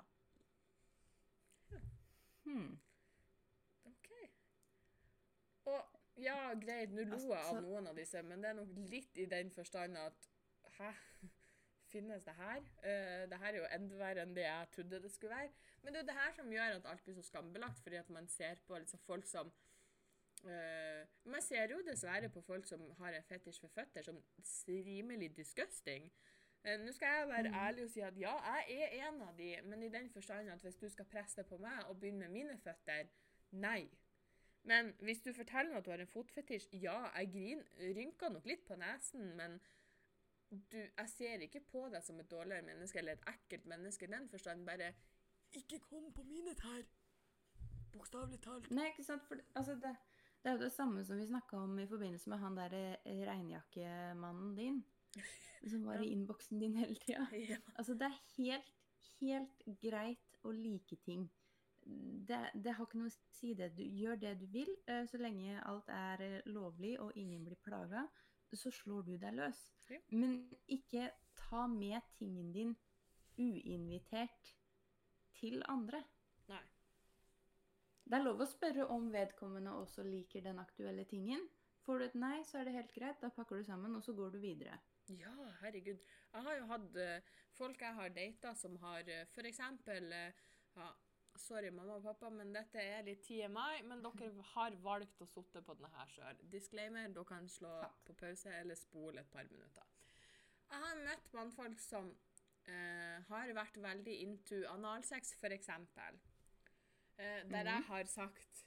[2.45, 2.79] Hmm.
[3.91, 4.09] OK.
[5.65, 8.77] Og ja, greit, nå lo jeg av Altså- noen av disse, men det er nok
[8.89, 10.29] litt i den forstand at
[10.77, 10.91] Hæ?
[11.91, 12.59] Finnes det her?
[12.83, 15.51] Uh, det her er jo enda verre enn det jeg trodde det skulle være.
[15.81, 18.09] Men det er jo det her som gjør at alt blir så skambelagt, fordi at
[18.09, 19.53] man ser på liksom folk som
[20.45, 24.19] Uh, Man ser jo dessverre på folk som har en fetisj for føtter, som
[24.67, 26.11] rimelig disgusting.
[26.65, 28.35] Uh, Nå skal jeg være ærlig og si at ja,
[28.69, 31.47] jeg er en av de, men i den forstand at hvis du skal presse det
[31.49, 33.09] på meg og begynne med mine føtter,
[33.51, 33.89] nei.
[34.65, 37.59] Men hvis du forteller meg at du har en fotfetisj, ja, jeg grin,
[37.95, 39.59] rynker nok litt på nesen, men
[40.49, 44.11] du, jeg ser ikke på deg som et dårligere menneske eller et ekkelt menneske i
[44.13, 44.91] den forstand, bare
[45.55, 46.81] ikke kom på mine tær.
[47.93, 48.71] Bokstavelig talt.
[48.75, 49.23] Nei, ikke sant?
[49.29, 49.93] For, altså, det,
[50.43, 53.21] det er jo det samme som vi snakka om i forbindelse med han der eh,
[53.29, 54.81] regnjakkemannen din.
[55.71, 56.03] Som var Ja.
[56.03, 57.23] i innboksen din hele tida.
[57.33, 57.55] Ja.
[57.79, 58.73] Altså, det er helt,
[59.21, 61.23] helt greit å like ting.
[61.85, 63.69] Det, det har ikke noe å si det.
[63.77, 67.59] Du gjør det du vil, eh, så lenge alt er eh, lovlig og ingen blir
[67.61, 68.07] plaga,
[68.55, 69.59] så slår du deg løs.
[69.91, 69.99] Ja.
[70.15, 70.39] Men
[70.71, 72.73] ikke ta med tingen din
[73.37, 74.55] uinvitert
[75.37, 76.01] til andre.
[76.49, 76.63] Nei.
[78.05, 81.45] Det er lov å spørre om vedkommende også liker den aktuelle tingen.
[81.85, 83.21] Får du et nei, så er det helt greit.
[83.21, 84.79] Da pakker du sammen, og så går du videre.
[85.13, 86.01] Ja, herregud.
[86.33, 89.61] Jeg har jo hatt eh, folk jeg har data som har f.eks.
[89.61, 90.87] ja,
[91.37, 95.61] Sorry, mamma og pappa, men dette er litt TMI, men dere har valgt å sitte
[95.61, 96.39] på denne her sjøl.
[96.51, 97.97] Disclaimer, dere kan slå Takk.
[98.07, 99.83] på pause eller spole et par minutter.
[100.71, 102.07] Jeg har møtt mannfolk som
[102.67, 106.17] eh, har vært veldig into analsex, eksempel.
[107.17, 107.83] Eh, der jeg Mhm.
[107.87, 108.65] har sagt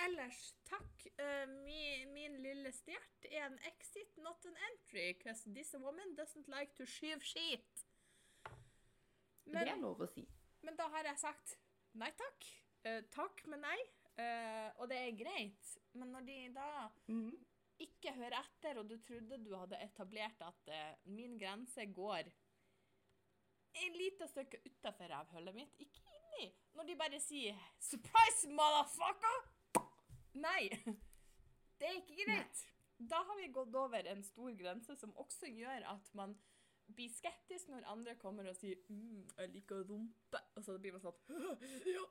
[0.00, 1.02] Ellers, takk.
[1.18, 6.48] Uh, min, min lille stjert er en exit, not an entry, because this woman doesn't
[6.48, 7.84] like to skyve skit.
[9.44, 10.24] det er lov å si.
[10.62, 11.56] Men da har jeg sagt
[11.94, 12.44] nei takk.
[12.84, 13.78] Eh, takk, men nei.
[14.20, 15.76] Eh, og det er greit.
[15.94, 17.32] Men når de da Mhm.
[17.80, 22.28] ikke hører etter, og du trodde du hadde etablert at eh, min grense går
[23.74, 26.54] et lite stykke utafor rævhullet mitt, ikke inni.
[26.74, 29.86] Når de bare sier 'surprise, motherfucker'!
[30.34, 30.68] Nei.
[31.80, 32.66] Det er ikke greit.
[32.98, 36.34] Da har vi gått over en stor grense som også gjør at man
[36.96, 41.00] blir skeptisk når andre kommer og sier mm, 'jeg liker rumpe', og så blir man
[41.00, 41.14] sånn
[41.86, 42.04] Ja.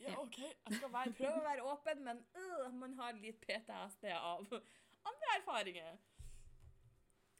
[0.00, 0.14] Ja.
[0.22, 0.38] OK.
[0.38, 4.46] Jeg skal være, prøve å være åpen, men uh, man har litt PTSD av
[5.10, 5.98] andre erfaringer.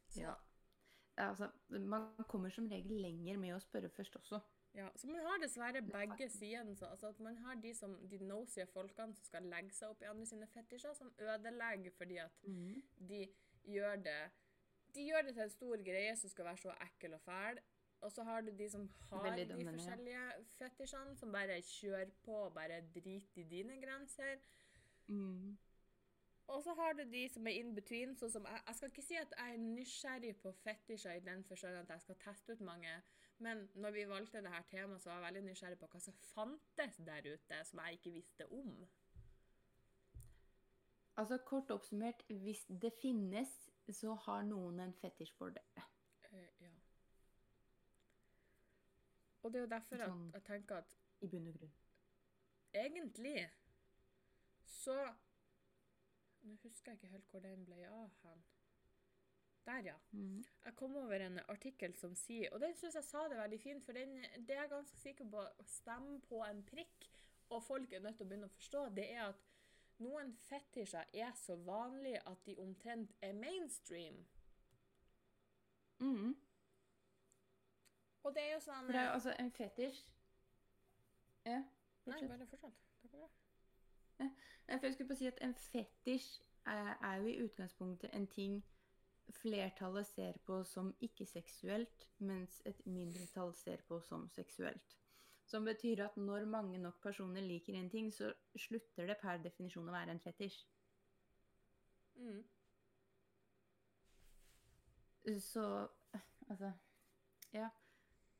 [0.09, 0.33] Så, Ja.
[1.19, 4.39] Altså, man kommer som regel lenger med å spørre først også.
[4.73, 6.75] Ja, så man har dessverre begge sidene.
[6.87, 10.07] Altså at man har de, som, de nosy folkene som skal legge seg opp i
[10.07, 12.45] andre sine fetisjer, som ødelegger fordi at
[13.09, 13.25] de
[13.65, 14.21] gjør det
[14.95, 17.61] De gjør det til en stor greie som skal være så ekkel og fæl.
[18.01, 22.53] Og så har du de som har de forskjellige fetisjene, som bare kjører på og
[22.53, 24.39] bare driter i dine grenser.
[25.07, 25.57] Mm.
[26.47, 28.15] Og så har du de som er in between.
[28.17, 31.43] sånn som jeg, jeg skal ikke si at jeg er nysgjerrig på fetisjer i den
[31.45, 32.95] forstand at jeg skal teste ut mange,
[33.37, 36.17] men når vi valgte det her temaet, så var jeg veldig nysgjerrig på hva som
[36.31, 38.73] fantes der ute som jeg ikke visste om.
[41.19, 45.63] Altså, kort oppsummert, hvis det finnes, så har noen en fetisj for det.
[46.31, 46.71] Eh, ja.
[49.43, 50.29] Og det er jo derfor at Sånn.
[50.35, 51.73] jeg tenker at I bunn og grunn.
[52.73, 53.49] egentlig
[54.69, 54.95] så
[56.41, 58.43] Nå husker jeg ikke helt hvor den ble av hen.
[59.65, 59.95] Der, ja.
[60.11, 60.43] Mm.
[60.65, 63.83] Jeg kom over en artikkel som sier Og den syns jeg sa det veldig fint,
[63.85, 64.15] for den,
[64.47, 67.09] det er jeg ganske sikker på stemmer på en prikk,
[67.49, 69.43] og folk er nødt til å begynne å forstå, det er at
[69.99, 74.25] noen fetisjer er så vanlige at de omtrent er mainstream.
[75.99, 76.35] Mhm.
[78.23, 79.99] Og det er jo sånn For det er jo altså en fetisj
[81.45, 81.61] Ja,
[82.05, 82.75] Nei, bare fortsett.
[83.01, 83.29] Det går bra.
[84.77, 88.59] For jeg skulle på si at en fetisj er, er jo i utgangspunktet en ting
[89.31, 94.97] flertallet ser på som ikke-seksuelt, mens et mindretall ser på som seksuelt.
[95.49, 98.29] Som betyr at når mange nok personer liker en ting, så
[98.67, 100.59] slutter det per definisjon å være en fetisj.
[102.19, 102.43] Mm.
[105.41, 105.63] Så
[106.49, 106.71] altså
[107.53, 107.69] Ja.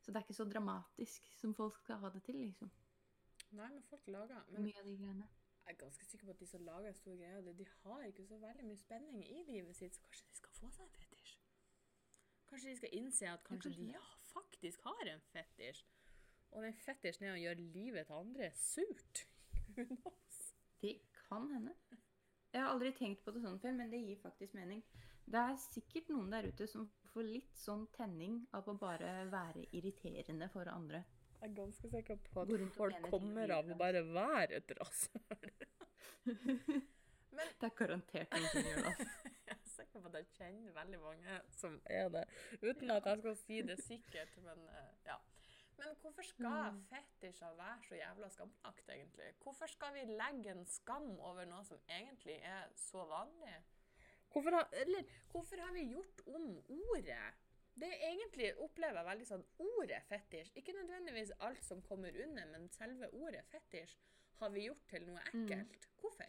[0.01, 2.69] Så det er ikke så dramatisk som folk skal ha det til, liksom.
[3.51, 5.27] Nei, men folk lager Men Mye av de greiene.
[5.65, 8.25] jeg er ganske sikker på at de som lager store greier, greie de har ikke
[8.27, 11.37] så veldig mye spenning i livet sitt, så kanskje de skal få seg en fetisj?
[12.49, 15.83] Kanskje de skal innse at kanskje, kanskje de ja, faktisk har en fetisj?
[16.55, 19.25] Og den fetisjen er å gjøre livet til andre surt.
[20.81, 20.95] Det
[21.27, 21.75] kan hende.
[22.49, 24.79] Jeg har aldri tenkt på det sånn før, men det gir faktisk mening.
[25.29, 29.67] Det er sikkert noen der ute som får litt sånn tenning av å bare være
[29.77, 31.03] irriterende for andre.
[31.39, 35.51] Jeg er ganske sikker på at folk kommer av å bare være et rasshøl.
[37.39, 39.05] Det er garantert noen som gjør det.
[39.49, 42.25] Jeg er sikker på at jeg kjenner veldig mange som er det,
[42.61, 45.15] uten at jeg skal si det sikkert, men eh, ja.
[45.79, 46.79] Men hvorfor skal Mm.
[46.91, 49.33] fetisjer være så jævla skambelagt, egentlig?
[49.43, 53.55] Hvorfor skal vi legge en skam over noe som egentlig er så vanlig?
[54.31, 57.33] Hvorfor har, eller, hvorfor har vi gjort om ordet?
[57.79, 60.51] Det er egentlig opplever jeg veldig sånn ordet fetisj.
[60.59, 63.95] Ikke nødvendigvis alt som kommer under, men selve ordet fetisj
[64.41, 65.87] har vi gjort til noe ekkelt.
[66.01, 66.25] Hvorfor?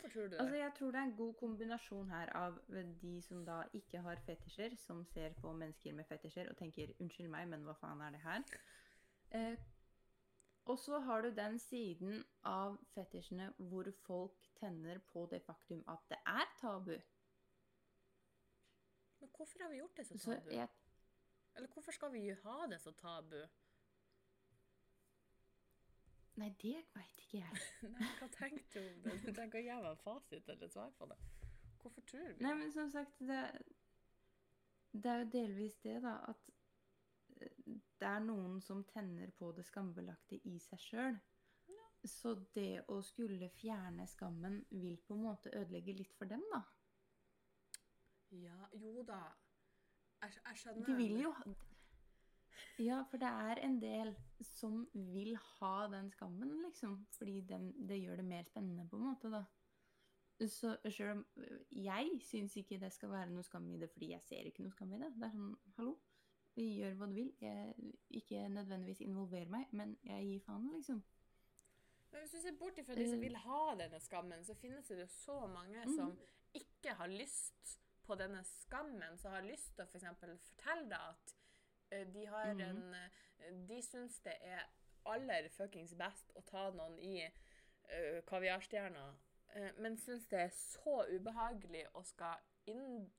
[0.00, 0.40] Hvorfor tror du det?
[0.40, 2.58] Altså, jeg tror det er en god kombinasjon her av
[3.02, 7.28] de som da ikke har fetisjer, som ser på mennesker med fetisjer og tenker 'unnskyld
[7.28, 8.44] meg, men hva faen er det her'?
[9.30, 9.56] Eh,
[10.64, 15.98] og så har du den siden av fetisjene hvor folk tenner på det faktum at
[16.08, 16.96] det er tabu.
[19.20, 20.50] Men hvorfor har vi gjort det så Så tabu?
[20.50, 20.68] jeg,
[21.56, 23.46] Eller hvorfor skal vi ha det så tabu?
[26.38, 27.62] Nei, det veit ikke jeg.
[27.94, 29.16] Nei, hva tenkte du om det?
[29.24, 31.18] Du tenker å gi meg en fasit eller et svar på det.
[31.82, 33.40] Hvorfor tror vi Nei, men som sagt, det,
[34.92, 36.50] det er jo delvis det, da, at
[37.38, 37.58] eh,
[37.98, 41.20] det er noen som tenner på det skambelagte i seg sjøl.
[42.06, 46.62] Så det å skulle fjerne skammen vil på en måte ødelegge litt for dem, da.
[48.38, 49.22] Ja, jo da.
[50.22, 50.86] Jeg, jeg skjønner.
[50.86, 51.32] De vil jo
[52.78, 54.12] Ja, for det er en del
[54.54, 57.06] som vil ha den skammen, liksom.
[57.18, 59.44] Fordi den, det gjør det mer spennende, på en måte, da.
[60.46, 61.24] Så sjøl om
[61.74, 64.70] jeg syns ikke det skal være noe skam i det, fordi jeg ser ikke noe
[64.76, 65.08] skam i det.
[65.18, 65.96] Det er sånn, hallo,
[66.58, 67.32] gjør hva du vil.
[67.42, 67.74] Jeg,
[68.20, 71.02] ikke nødvendigvis involver meg, men jeg gir faen, liksom.
[72.12, 75.00] Men hvis du ser bort ifra de som vil ha denne skammen, så finnes det
[75.02, 75.96] jo så mange Mhm.
[75.96, 76.14] som
[76.54, 77.74] ikke har lyst
[78.06, 81.34] på denne skammen, som har lyst til å for eksempel fortelle deg at
[81.90, 82.60] de har Mhm.
[82.60, 84.64] en eh, De syns det er
[85.06, 89.04] aller fuckings best å ta noen i uh, kaviarstjerna,
[89.56, 93.10] uh, men syns det er så ubehagelig å skal in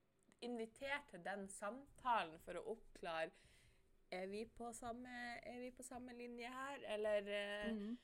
[0.42, 3.32] invitere til den samtalen for å oppklare
[4.12, 7.98] er vi på samme, vi på samme linje her, eller eh, Mhm.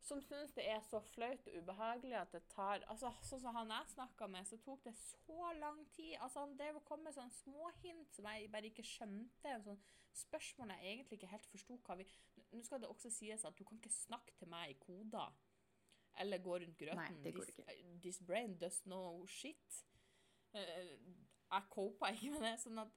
[0.00, 3.72] Som syns det er så flaut og ubehagelig at det tar altså Sånn som han
[3.74, 6.14] jeg snakka med, så tok det så lang tid.
[6.20, 9.56] altså Han drev og kom med sånne småhint som jeg bare ikke skjønte.
[9.64, 9.80] Sånn
[10.18, 12.08] spørsmål jeg egentlig ikke helt forsto hva vi
[12.48, 15.34] Nå skal det også sies at du kan ikke snakke til meg i koder.
[16.18, 17.02] Eller gå rundt grøten.
[17.02, 17.98] Nei, det går this, ikke.
[18.02, 19.82] this brain does no shit.
[20.56, 20.94] Eh,
[21.52, 22.54] jeg copa ikke med det.
[22.62, 22.96] sånn at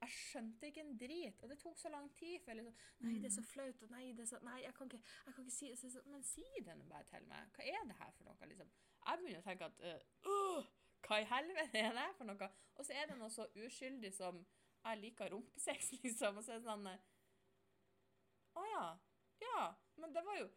[0.00, 2.38] jeg skjønte ikke en drit, og det tok så lang tid.
[2.40, 4.74] for jeg liksom, Nei, det er så flaut, og nei, det er så, nei jeg,
[4.76, 5.78] kan ikke, jeg kan ikke si det.
[5.80, 7.50] Så, men si det nå bare til meg.
[7.56, 8.48] Hva er det her for noe?
[8.52, 8.70] liksom?
[9.00, 10.70] Jeg begynner å tenke at øh, «Åh,
[11.06, 12.50] Hva i helvete er det her for noe?
[12.76, 14.40] Og så er det noe så uskyldig som
[14.80, 16.40] jeg liker rumpesex, liksom.
[16.40, 17.06] Og så er det sånn øh,
[18.56, 18.88] Å ja.
[19.44, 19.62] Ja.
[20.00, 20.48] Men det var jo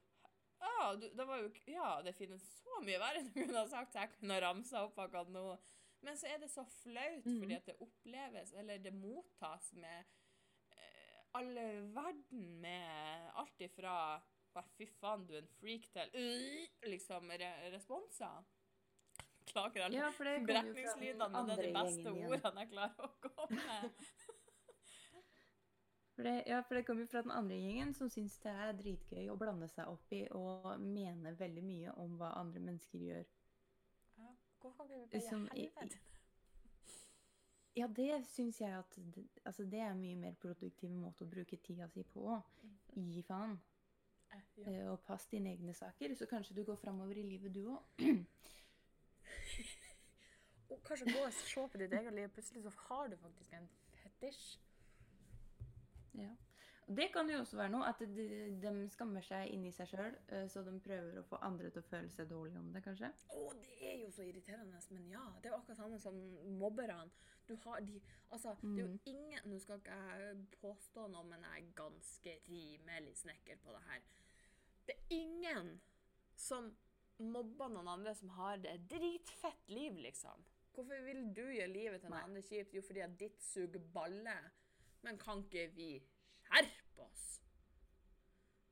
[0.63, 3.97] ja, du, det var jo Ja, det finnes så mye verre du kunne ha sagt,
[3.99, 5.43] jeg kunne ha ramsa opp akkurat nå.
[6.03, 7.39] Men så er det så flaut mm.
[7.39, 10.03] fordi at det oppleves, eller det mottas med
[10.75, 13.95] eh, alle verden med alt ifra
[14.53, 16.11] «Å, Fy faen, du er en freak til
[16.85, 18.43] liksom re responser.
[19.49, 23.89] Klager alle Ja, brekningslydene, men det er de beste ordene jeg klarer å gå med.
[26.13, 28.75] For det, ja, for det kommer jo fra den andre gjengen som syns det er
[28.77, 33.31] dritgøy å blande seg opp i og mene veldig mye om hva andre mennesker gjør.
[34.63, 35.97] Hvorfor kan vi bare Som helvete?
[37.75, 38.99] Ja, det syns jeg at
[39.45, 42.41] altså det er en mye mer produktiv måte å bruke tida si på.
[42.95, 43.57] Gi faen.
[44.31, 44.91] Eh, ja.
[44.91, 47.81] Og pass dine egne saker, så kanskje du går framover i livet, du òg.
[50.71, 53.67] Og kanskje gå og se på ditt eget liv, plutselig så har du faktisk en
[53.99, 54.59] fetisj.
[56.13, 56.31] Ja.
[56.87, 58.25] Det kan jo også være noe, at de,
[58.59, 60.17] de skammer seg inni seg sjøl,
[60.51, 63.09] så de prøver å få andre til å føle seg dårlig om det, kanskje.
[63.31, 65.23] Å, det er jo så irriterende, men ja.
[65.39, 66.19] Det er jo akkurat samme som
[66.59, 67.07] mobberne.
[67.47, 71.43] Du har de Altså, det er jo ingen Nå skal ikke jeg påstå noe, men
[71.43, 74.05] jeg er ganske rimelig snekker på det her.
[74.87, 75.73] Det er ingen
[76.39, 76.71] som
[77.23, 80.43] mobber noen andre som har det dritfett liv, liksom.
[80.73, 82.73] Hvorfor vil du gjøre livet til noen andre kjipt?
[82.73, 84.33] Jo, fordi at ditt suger balle.
[85.05, 85.91] Men kan ikke vi
[86.43, 87.27] skjerpe oss?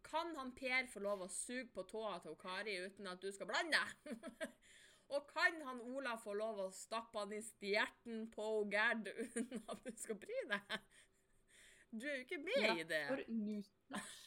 [0.07, 3.49] Kan han Per få lov å suge på tåa til Kari uten at du skal
[3.51, 4.51] blande deg?
[5.11, 9.81] Og kan han Ola få lov å stappe han i stjerten på Gerd uten at
[9.83, 10.75] du skal bry deg?
[11.91, 13.01] Du er jo ikke med i det.
[13.09, 14.19] For newsflash.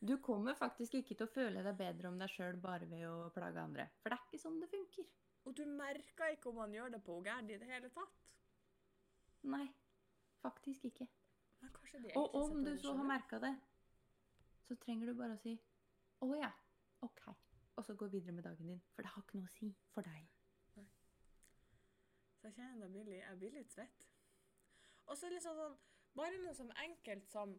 [0.00, 3.30] Du kommer faktisk ikke til å føle deg bedre om deg sjøl bare ved å
[3.32, 3.88] plage andre.
[4.00, 5.08] For det er ikke sånn det funker.
[5.48, 8.20] Og du merker ikke om han gjør det på Gerd i det hele tatt.
[9.48, 9.66] Nei,
[10.44, 11.08] faktisk ikke.
[12.16, 13.54] Og om du så har merka det,
[14.68, 15.56] så trenger du bare å si
[16.20, 16.50] 'Å ja,
[17.02, 17.34] OK',
[17.76, 18.82] og så gå videre med dagen din.
[18.94, 20.28] For det har ikke noe å si for deg.
[22.40, 24.04] Så jeg kjenner jeg blir litt, jeg blir litt svett.
[25.06, 25.78] Og så liksom sånn
[26.18, 27.52] Bare noe som enkelt som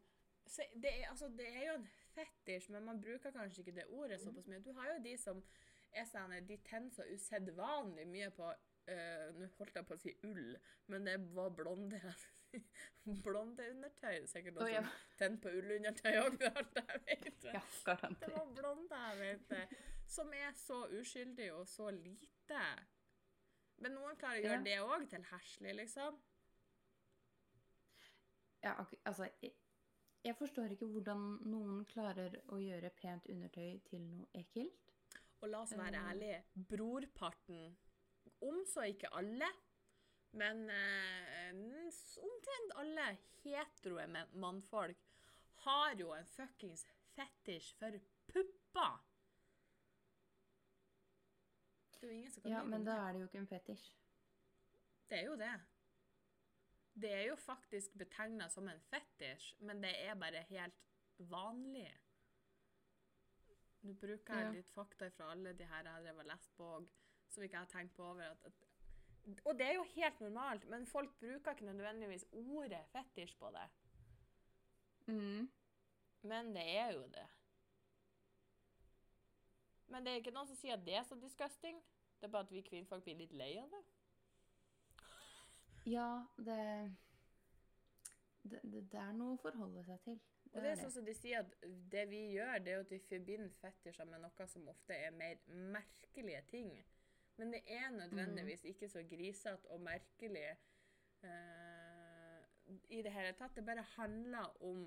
[0.75, 4.17] det, er, altså, det er jo en fetisj, men man bruker kanskje ikke det ordet
[4.19, 4.59] såpass mye.
[4.59, 5.39] Du har jo de som
[5.95, 10.15] er sånn De tenner så usedvanlig mye på øh, Nå holdt jeg på å si
[10.27, 10.57] ull,
[10.91, 12.01] men det var blonde
[13.25, 14.25] Blonde undertøy.
[14.29, 14.81] Sikkert noen oh, ja.
[14.83, 16.35] som tenner på ullundertøy òg.
[17.47, 17.61] Ja,
[18.21, 19.77] Det var blonde, jeg vet.
[20.11, 22.65] Som er så uskyldig og så lite.
[23.81, 24.65] Men noen klarer å gjøre Ja.
[24.67, 26.19] det òg til heslig, liksom.
[28.61, 28.75] Ja,
[29.09, 29.53] altså jeg,
[30.23, 34.91] jeg forstår ikke hvordan noen klarer å gjøre pent undertøy til noe ekkelt.
[35.41, 36.09] Og la oss være Eh.
[36.11, 37.71] ærlige, brorparten,
[38.45, 39.47] om så ikke alle,
[40.31, 41.51] men eh,
[42.23, 43.07] omtrent alle
[43.43, 45.07] heteroe mannfolk
[45.65, 47.97] har jo en fuckings fetisj for
[48.31, 48.99] pupper.
[51.91, 53.89] Det er jo ingen som kan Ja, men da er det jo ikke en fetisj.
[55.09, 55.51] Det er jo det.
[57.01, 60.79] Det er jo faktisk betegna som en fetisj, men det er bare helt
[61.29, 61.91] vanlig.
[63.81, 64.51] Nå bruker jeg Ja.
[64.51, 66.87] litt fakta fra alle de her jeg har lest på,
[67.29, 68.23] som ikke jeg har tenkt på over.
[68.31, 68.67] At, at,
[69.45, 73.67] og det er jo helt normalt, men folk bruker ikke nødvendigvis ordet fetisj på det.
[75.13, 75.51] Mm.
[76.21, 77.27] Men det er jo det.
[79.87, 81.81] Men det er ikke noen som sier at det er så disgusting.
[82.19, 83.81] Det er bare at vi kvinnfolk blir litt lei av det.
[85.89, 86.57] Ja, det,
[88.43, 90.19] det, det det er noe å forholde seg til.
[90.51, 91.53] Og det er sånn som de sier at
[91.91, 95.39] det vi gjør, det er at vi forbinder fetisjer med noe som ofte er mer
[95.73, 96.73] merkelige ting.
[97.41, 100.43] Men det er nødvendigvis ikke så grisete og merkelig
[101.25, 102.41] uh,
[102.93, 103.55] i det hele tatt.
[103.57, 104.83] Det bare handler om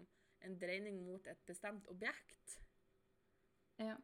[0.47, 2.61] en dreining mot et bestemt objekt.
[3.83, 3.97] Ja.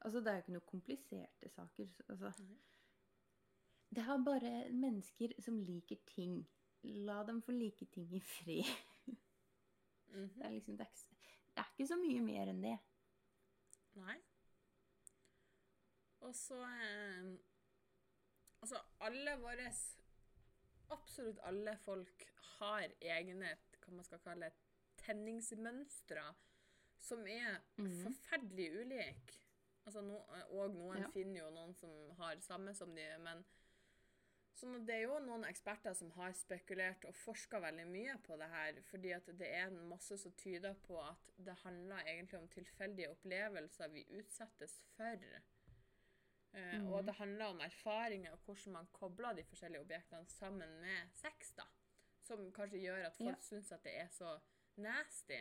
[0.00, 1.86] Altså, det er jo ikke noe kompliserte saker.
[1.86, 2.32] så- Altså.
[3.90, 6.46] Det er bare mennesker som liker ting.
[6.82, 8.64] La dem få like ting i fred.
[10.06, 10.28] Mhm.
[10.38, 11.16] Det er liksom, det er, ikke,
[11.56, 12.78] det er ikke så mye mer enn det.
[13.94, 14.16] Nei.
[16.20, 17.30] Og så eh,
[18.60, 19.70] Altså, alle våre
[20.92, 22.24] Absolutt alle folk
[22.58, 24.50] har egne hva man skal kalle
[25.00, 26.24] tenningsmønstre
[27.00, 28.02] som er Mhm.
[28.02, 29.38] forferdelig ulike.
[29.86, 30.18] Altså, no,
[30.50, 31.08] og noen Ja.
[31.14, 33.44] finner jo noen som har samme som de, men
[34.54, 38.48] sånn det er jo noen eksperter som har spekulert og forska veldig mye på det
[38.50, 43.10] her, fordi at det er masse som tyder på at det handler egentlig om tilfeldige
[43.10, 45.16] opplevelser vi utsettes for.
[46.52, 47.06] Eh, Og Mhm.
[47.06, 51.62] det handler om erfaringer og hvordan man kobler de forskjellige objektene sammen med sex, da.
[52.22, 53.40] Som kanskje gjør at folk Ja.
[53.40, 54.40] syns at det er så
[54.76, 55.40] nasty.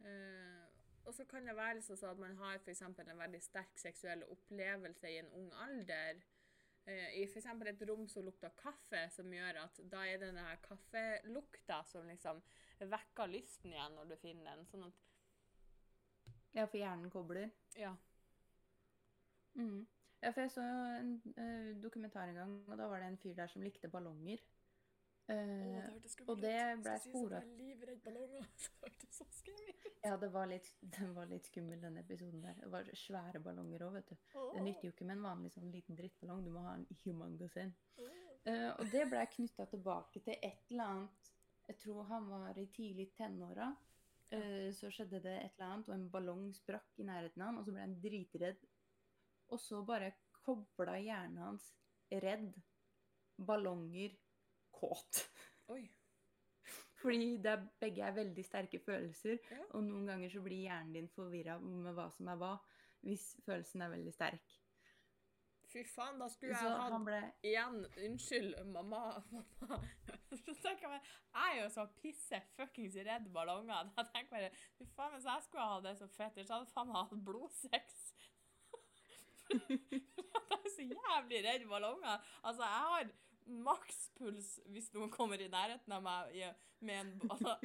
[0.00, 0.66] Uh,
[1.06, 2.70] og så kan det være liksom sånn at man har for
[3.10, 6.22] en veldig sterk seksuell opplevelse i en ung alder.
[6.86, 7.46] Uh, I f.eks.
[7.46, 12.42] et rom som lukter kaffe, som gjør at da er det denne kaffelukta som liksom
[12.80, 14.66] vekker lysten igjen når du finner den.
[14.66, 14.92] Sånn at
[16.54, 17.50] Ja, for hjernen kobler.
[17.76, 17.94] Ja.
[19.54, 19.86] Mhm.
[20.22, 20.62] Ja, for jeg så
[21.00, 24.38] en uh, dokumentar en gang, og da var det en fyr der som likte ballonger.
[25.30, 28.46] Eh, hørtes og det ble sporet- Jeg er livredd ballonger.
[28.58, 29.98] Det hørtes så skremmende ut.
[30.04, 32.54] ja, det var, litt, den var litt skummel, den episoden der.
[32.58, 34.16] Det var svære ballonger òg, vet du.
[34.54, 36.42] Det nytter jo ikke med en vanlig sånn liten drittballong.
[36.44, 37.74] Du må ha en humongous en.
[38.46, 41.28] Uh, og det ble knytta tilbake til et eller annet
[41.68, 43.68] Jeg tror han var i tidlig tenåra.
[44.34, 47.58] Uh, så skjedde det et eller annet, og en ballong sprakk i nærheten av han,
[47.62, 48.58] og så ble han dritredd.
[49.52, 51.66] Og så bare kobla hjernen hans
[52.24, 52.54] redd,
[53.36, 54.14] ballonger,
[54.74, 55.26] kåt.
[55.72, 55.84] Oi.
[57.02, 59.62] Fordi det er, begge er veldig sterke følelser, Ja.
[59.74, 62.52] og noen ganger så blir hjernen din forvirra med hva som er hva,
[63.02, 64.58] hvis følelsen er veldig sterk.
[65.72, 69.00] Fy faen, da skulle jeg hatt ble Igjen, unnskyld, mamma.
[69.32, 69.78] mamma.
[70.36, 73.88] Så tenker jeg, meg, jeg er jo så pisse fuckings redd ballonger.
[73.96, 76.68] Da tenker jeg bare, fy faen, Hvis jeg skulle ha det så fett, så hadde
[76.68, 78.01] jeg faen meg hatt blodsex.
[79.52, 82.32] jeg er så jævlig redd ballonger.
[82.42, 83.12] Altså, jeg har
[83.46, 86.36] makspuls hvis noen kommer i nærheten av meg
[86.78, 87.56] med en altså,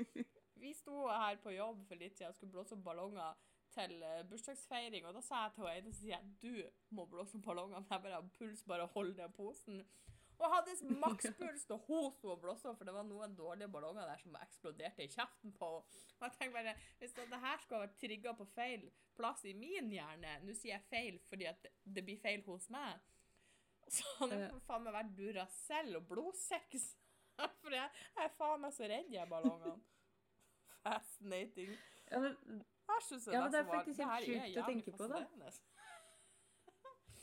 [0.58, 3.36] Vi sto her på jobb for litt siden og skulle blåse opp ballonger
[3.76, 5.68] til eh, bursdagsfeiring, og da sa jeg til
[6.10, 9.84] henne du må blåse opp ballonger, for jeg bare har puls, bare hold den posen.
[10.38, 14.22] Og hadde makspuls da hun sto og blåste for det var noen dårlige ballonger der
[14.22, 16.04] som eksploderte i kjeften på henne.
[16.20, 19.54] Og jeg tenker bare, hvis det, det her skulle vært trigga på feil plass i
[19.58, 23.02] min hjerne Nå sier jeg feil fordi at det, det blir feil hos meg.
[23.88, 24.56] Så jeg Eh.
[24.68, 26.88] faen meg vært Duracell og blodsex.
[27.62, 29.78] For jeg, jeg er faen meg så redd de ballongene.
[30.88, 31.72] Fascinating.
[32.12, 32.36] ja, men,
[32.88, 35.24] Jeg synes Ja, men det er faktisk det helt sjukt å tenke på, da.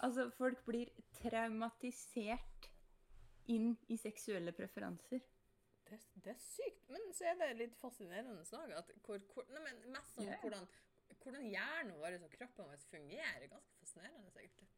[0.04, 0.90] Altså, folk blir
[1.20, 2.53] traumatisert
[3.52, 5.22] inn i seksuelle preferanser.
[5.84, 8.94] Det, det er sykt, men så er det litt fascinerende òg.
[9.04, 10.40] Hvor, hvor, nei, men mest sånn yeah.
[10.42, 10.64] hvordan,
[11.20, 13.46] hvordan hjernen vår og kroppen vår fungerer.
[13.52, 14.70] Ganske fascinerende, egentlig.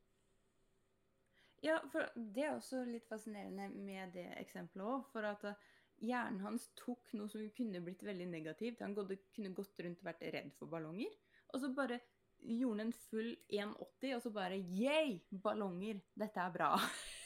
[1.64, 5.06] Ja, for det er også litt fascinerende med det eksempelet òg.
[5.14, 5.62] For at eh,
[6.04, 8.82] hjernen hans tok noe som kunne blitt veldig negativt.
[8.84, 11.14] Han kunne gått rundt og vært redd for ballonger.
[11.54, 12.00] Og så bare
[12.46, 15.20] gjorde han en full 180, og så bare Yay!
[15.30, 16.02] Ballonger!
[16.18, 16.74] Dette er bra.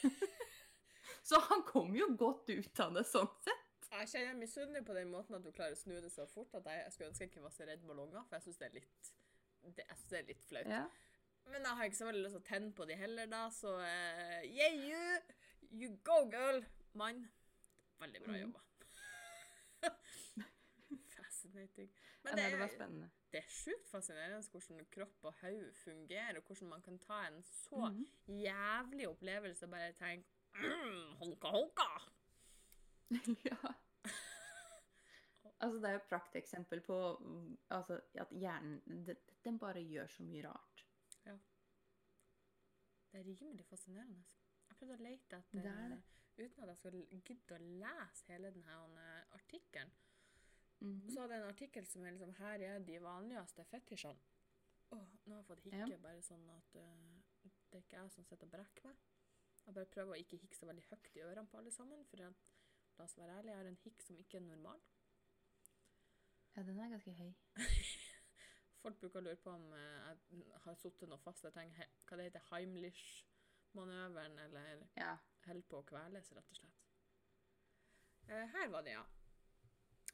[1.23, 3.67] så han kom jo godt ut av det sånn sett.
[3.91, 6.53] Jeg kjenner misunnelig på den måten at du klarer å snu det så fort.
[6.55, 8.65] at Jeg, jeg skulle ønske jeg ikke var så redd ballonger, for jeg syns det
[8.69, 9.11] er litt
[9.61, 10.69] det, jeg synes det er litt flaut.
[10.71, 10.85] Ja.
[11.51, 13.75] Men jeg har ikke så veldig lyst til å tenne på de heller, da, så
[13.77, 15.21] uh, yeah, you!
[15.71, 16.63] You go, girl!
[16.93, 17.27] Mann.
[18.01, 18.41] Veldig bra Mm.
[18.41, 18.61] jobba.
[21.17, 21.89] Fascinating.
[22.23, 26.69] Men det det er, det er sjukt fascinerende hvordan kropp og hode fungerer, og hvordan
[26.69, 28.05] man kan ta en så Mhm.
[28.27, 31.87] jævlig opplevelse og bare tenke mm, Honka, honka!
[33.49, 33.57] ja.
[35.61, 40.07] Altså, det er jo et prakteksempel på mm, altså, at hjernen den, den bare gjør
[40.09, 40.85] så mye rart.
[43.11, 44.21] Det er rimelig fascinerende.
[44.69, 45.97] Jeg prøvde å lete etter Det det.
[46.39, 49.91] Uten at jeg skulle gidde å lese hele denne artikkelen.
[50.79, 51.09] Mhm.
[51.11, 54.23] Så hadde jeg en artikkel som er liksom Her er de vanligste fetisjene.
[54.91, 55.97] Åh, nå har jeg fått hikke, Ja.
[56.03, 58.97] bare sånn at uh, det er ikke jeg som sitter og brekker meg.
[59.65, 62.17] Jeg bare prøver å ikke hikke så veldig høyt i ørene på alle sammen, for
[62.17, 62.33] jeg,
[62.97, 64.81] la oss være ærlige, jeg har en hikk som ikke er normal.
[66.55, 67.31] Ja, den er ganske høy.
[68.81, 71.43] Folk bruker å lure på om eh, jeg har sittet noe fast.
[71.45, 75.13] Jeg tenker, hva det heter Heimlich-manøveren, eller Ja.
[75.45, 76.79] holder på å kveles, rett og slett.
[78.27, 79.05] Eh, her var det, ja.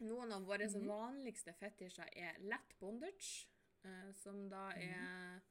[0.03, 0.85] Noen av våre Mhm.
[0.85, 3.47] vanligste fetisjer er lett bondage,
[3.83, 4.81] eh, som da Mhm.
[4.83, 5.41] er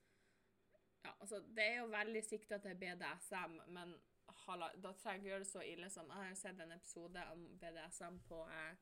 [1.07, 3.95] Ja, altså, det er jo veldig sikta til BDSM, men
[4.47, 8.19] hala, da trenger jeg det så ille som Jeg har sett en episode om BDSM
[8.27, 8.73] på eh,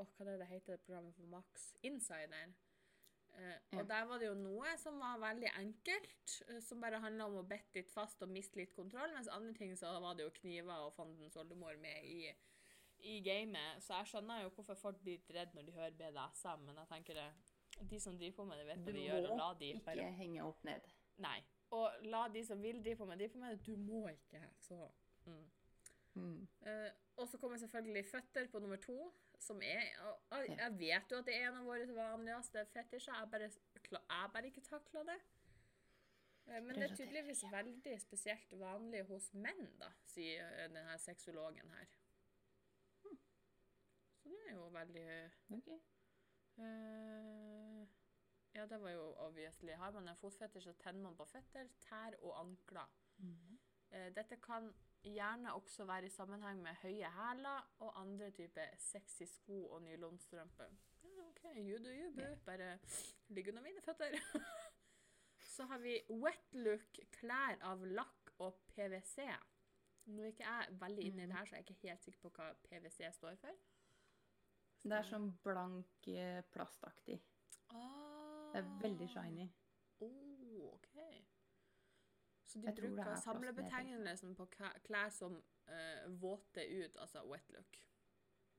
[0.00, 1.74] oh, hva det heter, det programmet for Max?
[1.82, 2.54] Insider.
[3.36, 3.78] Eh, Ja.
[3.78, 7.36] Og der var det jo noe som var veldig enkelt, eh, som bare handla om
[7.42, 10.34] å bette litt fast og miste litt kontroll, mens andre ting så var det jo
[10.40, 12.32] kniver og fandens oldemor med i,
[13.12, 13.82] i gamet.
[13.84, 16.90] Så jeg skjønner jo hvorfor folk blir litt redd når de hører BDSM, men jeg
[16.94, 17.28] tenker det,
[17.92, 20.48] de som driver på med det, vet hva de gjør, og la må ikke henge
[20.48, 20.90] opp ned.
[21.22, 21.38] Nei.
[21.70, 23.66] Og la de som vil drive på med, drive på med det.
[23.66, 24.42] Du må ikke.
[24.60, 24.78] Så
[25.26, 25.42] mm.
[26.14, 26.48] Mm.
[26.66, 31.16] Eh, og så kommer selvfølgelig føtter på nummer to, som er og- Jeg vet jo
[31.18, 33.50] at det er en av våre vanligste fetisjer, jeg bare,
[33.92, 35.18] jeg bare ikke takler det.
[36.48, 41.70] Eh, men det er tydeligvis veldig spesielt vanlig hos menn, da, sier eh, denne sexologen
[41.70, 41.86] her.
[43.02, 45.68] Så det er jo veldig Ok.
[46.58, 47.57] eh,
[48.58, 49.72] Ja, det var jo obviously.
[49.78, 52.88] Har man en fotfetter, så tenner man på føtter, tær og ankler.
[53.22, 53.58] Mhm.
[53.90, 59.24] Eh, Dette kan gjerne også være i sammenheng med høye hæler og andre typer sexy
[59.30, 60.72] sko og nylonstrømper.
[61.04, 62.34] Ja, OK, you do you, boo.
[62.46, 62.78] Bare
[63.28, 64.18] ligg under mine føtter.
[65.54, 69.18] Så har vi wet look, klær av lakk og PVC.
[70.06, 71.30] Nå er ikke jeg veldig inne i Mm.
[71.30, 73.56] det her, så jeg er ikke helt sikker på hva PwC står for.
[74.84, 77.18] Det er sånn blank eh, plastaktig.
[77.74, 78.07] Ah.
[78.52, 79.48] Det er veldig shiny.
[80.00, 80.94] Oh, OK.
[82.48, 84.46] Så de bruker er samlebetegnelsen på
[84.84, 85.34] klær som
[85.68, 87.80] uh, våte ut, altså wet look.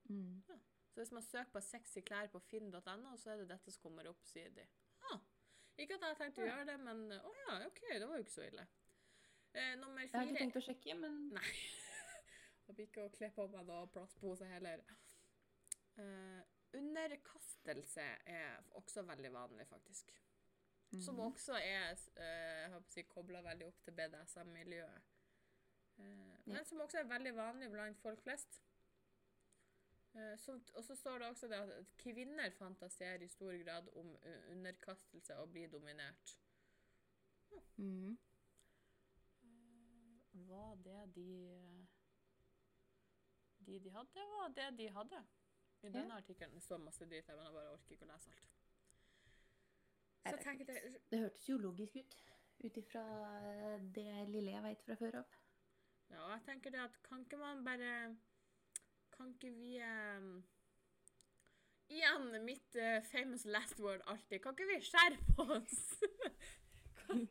[0.04, 0.42] Mm.
[0.90, 4.06] Så hvis man søker på sexy klær på finn.no, så er det dette som kommer
[4.10, 4.66] opp, sier de.
[5.10, 5.18] Ah,
[5.76, 8.26] ikke at jeg har tenkt å gjøre det, men å ja, OK, det var jo
[8.26, 8.66] ikke så ille.
[9.54, 11.46] Uh, nummer Jeg har ikke tenkt å sjekke, men Nei.
[12.68, 14.86] jeg blir ikke å kle på meg noe plastpose heller.
[15.98, 16.40] Eh,
[16.74, 20.12] underkastelse er også veldig vanlig, faktisk.
[21.04, 21.24] Som Mhm.
[21.32, 21.92] også er
[22.72, 25.02] uh, si, kobla veldig opp til BDSM-miljøet.
[25.98, 26.04] Eh,
[26.46, 26.64] men Ja.
[26.64, 28.62] som også er veldig vanlig blant folk flest.
[30.14, 34.16] Uh, som- og så står det også det at kvinner fantaserer i stor grad om
[34.22, 36.38] eh, underkastelse og blir dominert.
[37.76, 38.18] Mm.
[40.32, 41.86] Var det de
[43.66, 45.26] De de hadde, var det de hadde.
[45.82, 48.32] I denne artikkelen det så masse dritt her, men jeg bare orker ikke å lese
[48.34, 48.48] alt.
[50.20, 50.76] Så vet tenker ikke.
[50.76, 52.16] jeg Det hørtes jo logisk ut,
[52.64, 53.04] ut ifra
[53.96, 55.36] det lille jeg veit fra før av.
[56.10, 57.90] Ja, og jeg tenker det at kan ikke man bare
[59.14, 60.40] Kan ikke vi um,
[61.90, 64.40] Igjen mitt uh, famous last word alltid.
[64.42, 65.78] Kan ikke vi skjerpe oss?
[66.98, 67.24] kan,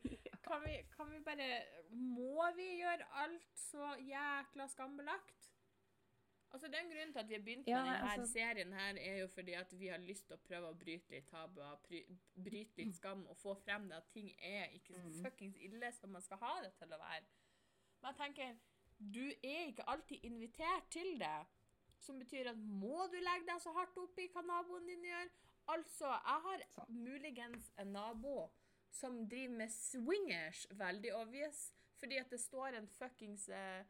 [0.46, 1.50] kan, vi, kan vi bare
[1.92, 5.49] Må vi gjøre alt så jækla skambelagt?
[6.52, 9.16] Altså, Den grunnen til at vi har begynt Ja, med denne altså- serien, her, er
[9.20, 11.76] jo fordi at vi har lyst til å prøve å bryte litt tabuer,
[12.44, 15.22] bryte litt skam og få frem det at ting er ikke så Mhm.
[15.24, 17.24] fuckings ille som man skal ha det til å være.
[18.02, 18.56] Men jeg tenker,
[19.12, 21.46] du er ikke alltid invitert til det.
[22.00, 25.28] Som betyr at må du legge deg så hardt opp i hva naboen din gjør?
[25.68, 26.84] Altså, jeg har så.
[26.88, 28.50] muligens en nabo
[28.90, 33.84] som driver med swingers, veldig obvious, fordi at det står en fuckings eh,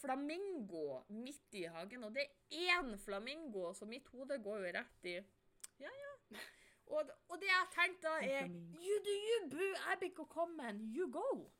[0.00, 5.04] flamingo midt i hagen, og det er én flamingo, så mitt hode går jo rett
[5.08, 5.14] i
[5.80, 6.38] Ja, ja.
[6.92, 8.48] Og, og det jeg tenkte da, er.
[8.76, 9.68] You do you, boo!
[9.88, 10.80] Jeg blir ikke kommet.
[10.96, 11.50] You go!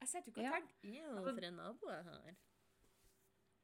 [0.00, 0.50] Jeg sitter ikke og Ja.
[0.58, 2.34] tenker Ja, Altså- for en nabo jeg har.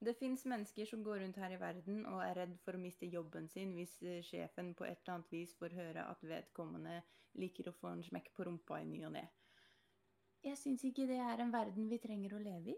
[0.05, 3.07] Det fins mennesker som går rundt her i verden og er redd for å miste
[3.07, 7.03] jobben sin hvis eh, sjefen på et eller annet vis får høre at vedkommende
[7.35, 9.29] liker å få en smekk på rumpa i ny og ne.
[10.43, 12.77] Jeg syns ikke det er en verden vi trenger å leve i.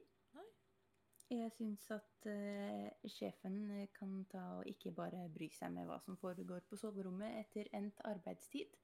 [1.35, 5.99] Jeg syns at uh, sjefen eh, kan ta og ikke bare bry seg med hva
[6.03, 8.77] som foregår på soverommet etter endt arbeidstid.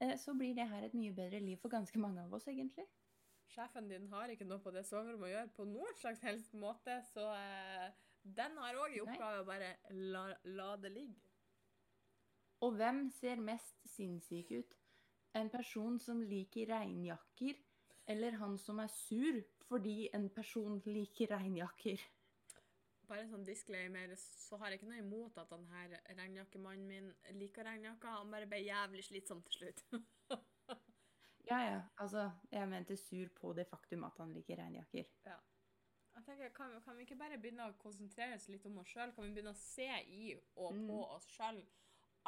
[0.00, 2.86] Uh, så blir det her et mye bedre liv for ganske mange av oss, egentlig.
[3.48, 7.00] Sjefen din har ikke noe på det soverommet å gjøre på noen slags helst måte,
[7.12, 7.88] så uh,
[8.22, 10.24] den har òg i oppgave å bare la,
[10.58, 11.20] la det ligge.
[12.64, 14.74] Og hvem ser mest sinnssyk ut?
[15.38, 17.60] En person som liker regnjakker,
[18.08, 19.38] eller han som er sur
[19.68, 22.00] fordi en person liker regnjakker?
[23.08, 27.06] Bare en sånn disclaimer, så har jeg ikke noe imot at denne regnjakkemannen min
[27.40, 28.18] liker regnjakker.
[28.18, 29.84] Han bare ble jævlig slitsom til slutt.
[31.48, 31.76] Ja, ja.
[31.96, 35.06] Altså, jeg mente sur på det faktum at han liker regnjakker.
[35.24, 39.14] Jeg tenker, kan, kan vi ikke bare begynne å konsentrere oss litt om oss sjøl?
[39.16, 40.82] Kan vi begynne å se i og Mm.
[40.90, 41.62] på oss sjøl?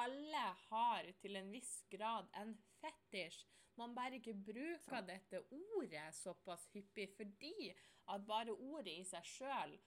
[0.01, 3.45] Alle har til en viss grad en fetisj.
[3.79, 5.09] Man bare ikke bruker Sant.
[5.09, 7.71] dette ordet såpass hyppig fordi
[8.11, 9.79] at bare ordet i seg sjøl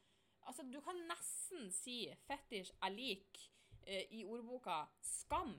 [0.43, 3.37] Altså, du kan nesten si fetisj er lik
[3.87, 5.53] eh, i ordboka skam.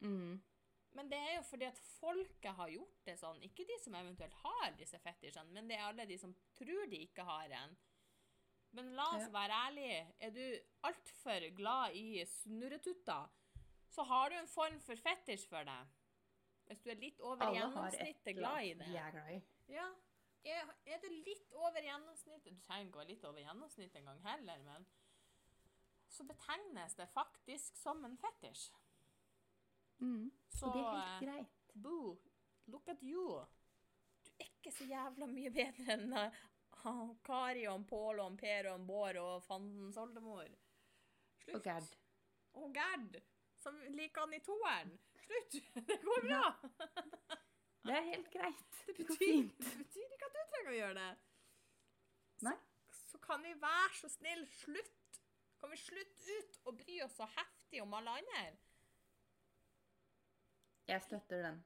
[0.00, 0.38] Mm.
[0.96, 3.42] Men det er jo fordi at folket har gjort det sånn.
[3.44, 7.02] Ikke de som eventuelt har disse fetisjene, men det er alle de som tror de
[7.04, 7.76] ikke har en.
[8.76, 10.00] Men la oss være ærlige.
[10.20, 10.44] Er du
[10.88, 13.28] altfor glad i snurretutter,
[13.90, 15.78] så har du en form for fetisj for det.
[16.66, 18.78] Hvis du er litt over Alle gjennomsnittet glad i det.
[18.78, 18.98] det.
[18.98, 19.40] har er glad i.
[19.70, 19.86] Ja.
[20.46, 24.20] Er, er du litt over gjennomsnittet Du trenger ikke å være litt over gjennomsnittet engang
[24.26, 24.86] heller, men
[26.16, 28.70] så betegnes det faktisk som en fetisj.
[29.98, 30.30] Mm.
[30.48, 31.64] Så Og det er helt eh, greit.
[31.74, 32.16] Boo,
[32.72, 33.40] look at you.
[34.22, 38.86] Du er ikke så jævla mye bedre enn uh, Kari og Pål og Per og
[38.86, 40.48] Bård og fandens oldemor.
[41.42, 41.56] Slutt.
[41.58, 41.96] Og Gerd.
[42.56, 43.18] Og Gerd,
[43.66, 44.92] som liker han i toeren.
[45.24, 45.56] Slutt!
[45.88, 46.42] Det går bra.
[47.86, 48.76] Det er helt greit.
[48.86, 51.10] Det betyr, det betyr ikke at du trenger å gjøre det.
[52.46, 52.54] Nei.
[53.06, 55.20] Så kan vi være så snill slutt.
[55.60, 58.42] Kan vi slutte ut å bry oss så heftig om alle andre?
[60.86, 61.62] Jeg støtter den.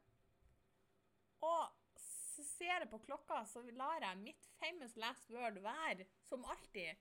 [1.45, 6.45] Og så ser jeg på klokka, så lar jeg mitt famous last word være, som
[6.49, 7.01] alltid.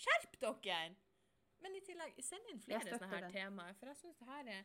[0.00, 0.96] Skjerp dere!
[1.60, 3.32] Men i tillegg, send inn flere sånne her det.
[3.34, 4.62] temaer, for jeg synes det her er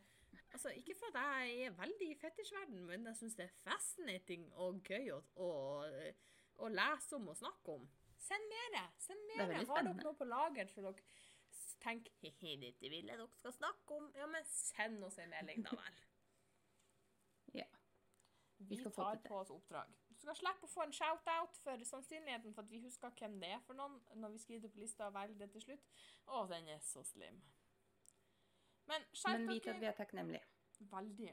[0.52, 4.46] Altså, ikke for at jeg er veldig i fetisjverden, men jeg synes det er fascinating
[4.62, 5.48] og gøy å, å
[6.64, 7.86] å lese om og snakke om.
[8.26, 8.84] Send mere!
[9.02, 9.42] Send mer.
[9.44, 9.64] mere.
[9.68, 11.04] Har dere noe på lager så dere
[11.82, 14.10] tenker he-he, dette vil jeg dere skal snakke om?
[14.16, 16.02] Ja, men send oss en melding, da vel.
[17.56, 17.66] Ja.
[18.68, 19.92] Vi få tar på oss oppdrag.
[20.26, 23.60] Skal slippe å få en shout-out for sannsynligheten for at vi husker hvem det er
[23.62, 25.84] for noen når vi skriver det på lista og velger det til slutt.
[26.26, 27.36] Å, den er så slim.
[28.90, 30.42] Men skjerp Men vit at vi er takknemlige.
[30.90, 31.30] Veldig.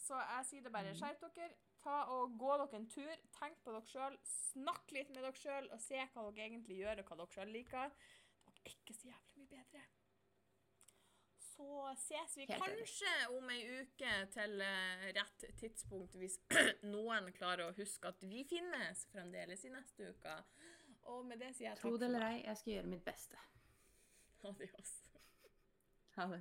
[0.00, 0.78] Så jeg sier det Mm.
[0.80, 0.94] bare.
[0.98, 1.54] Skjerp dere.
[1.80, 3.16] Ta og Gå dere en tur.
[3.38, 4.18] Tenk på dere sjøl.
[4.26, 7.52] Snakk litt med dere sjøl og se hva dere egentlig gjør, og hva dere sjøl
[7.54, 7.90] liker.
[8.44, 9.29] Dere er ikke så jævlig.
[11.60, 12.76] Så ses vi Helt enig.
[12.76, 16.38] kanskje om ei uke til eh, rett tidspunkt, hvis
[16.94, 20.36] noen klarer å huske at vi finnes fremdeles i neste uke.
[21.12, 23.42] Og med det sier jeg Tro det eller ei, jeg skal gjøre mitt beste.
[24.48, 24.94] Adios.
[26.16, 26.40] Ha det.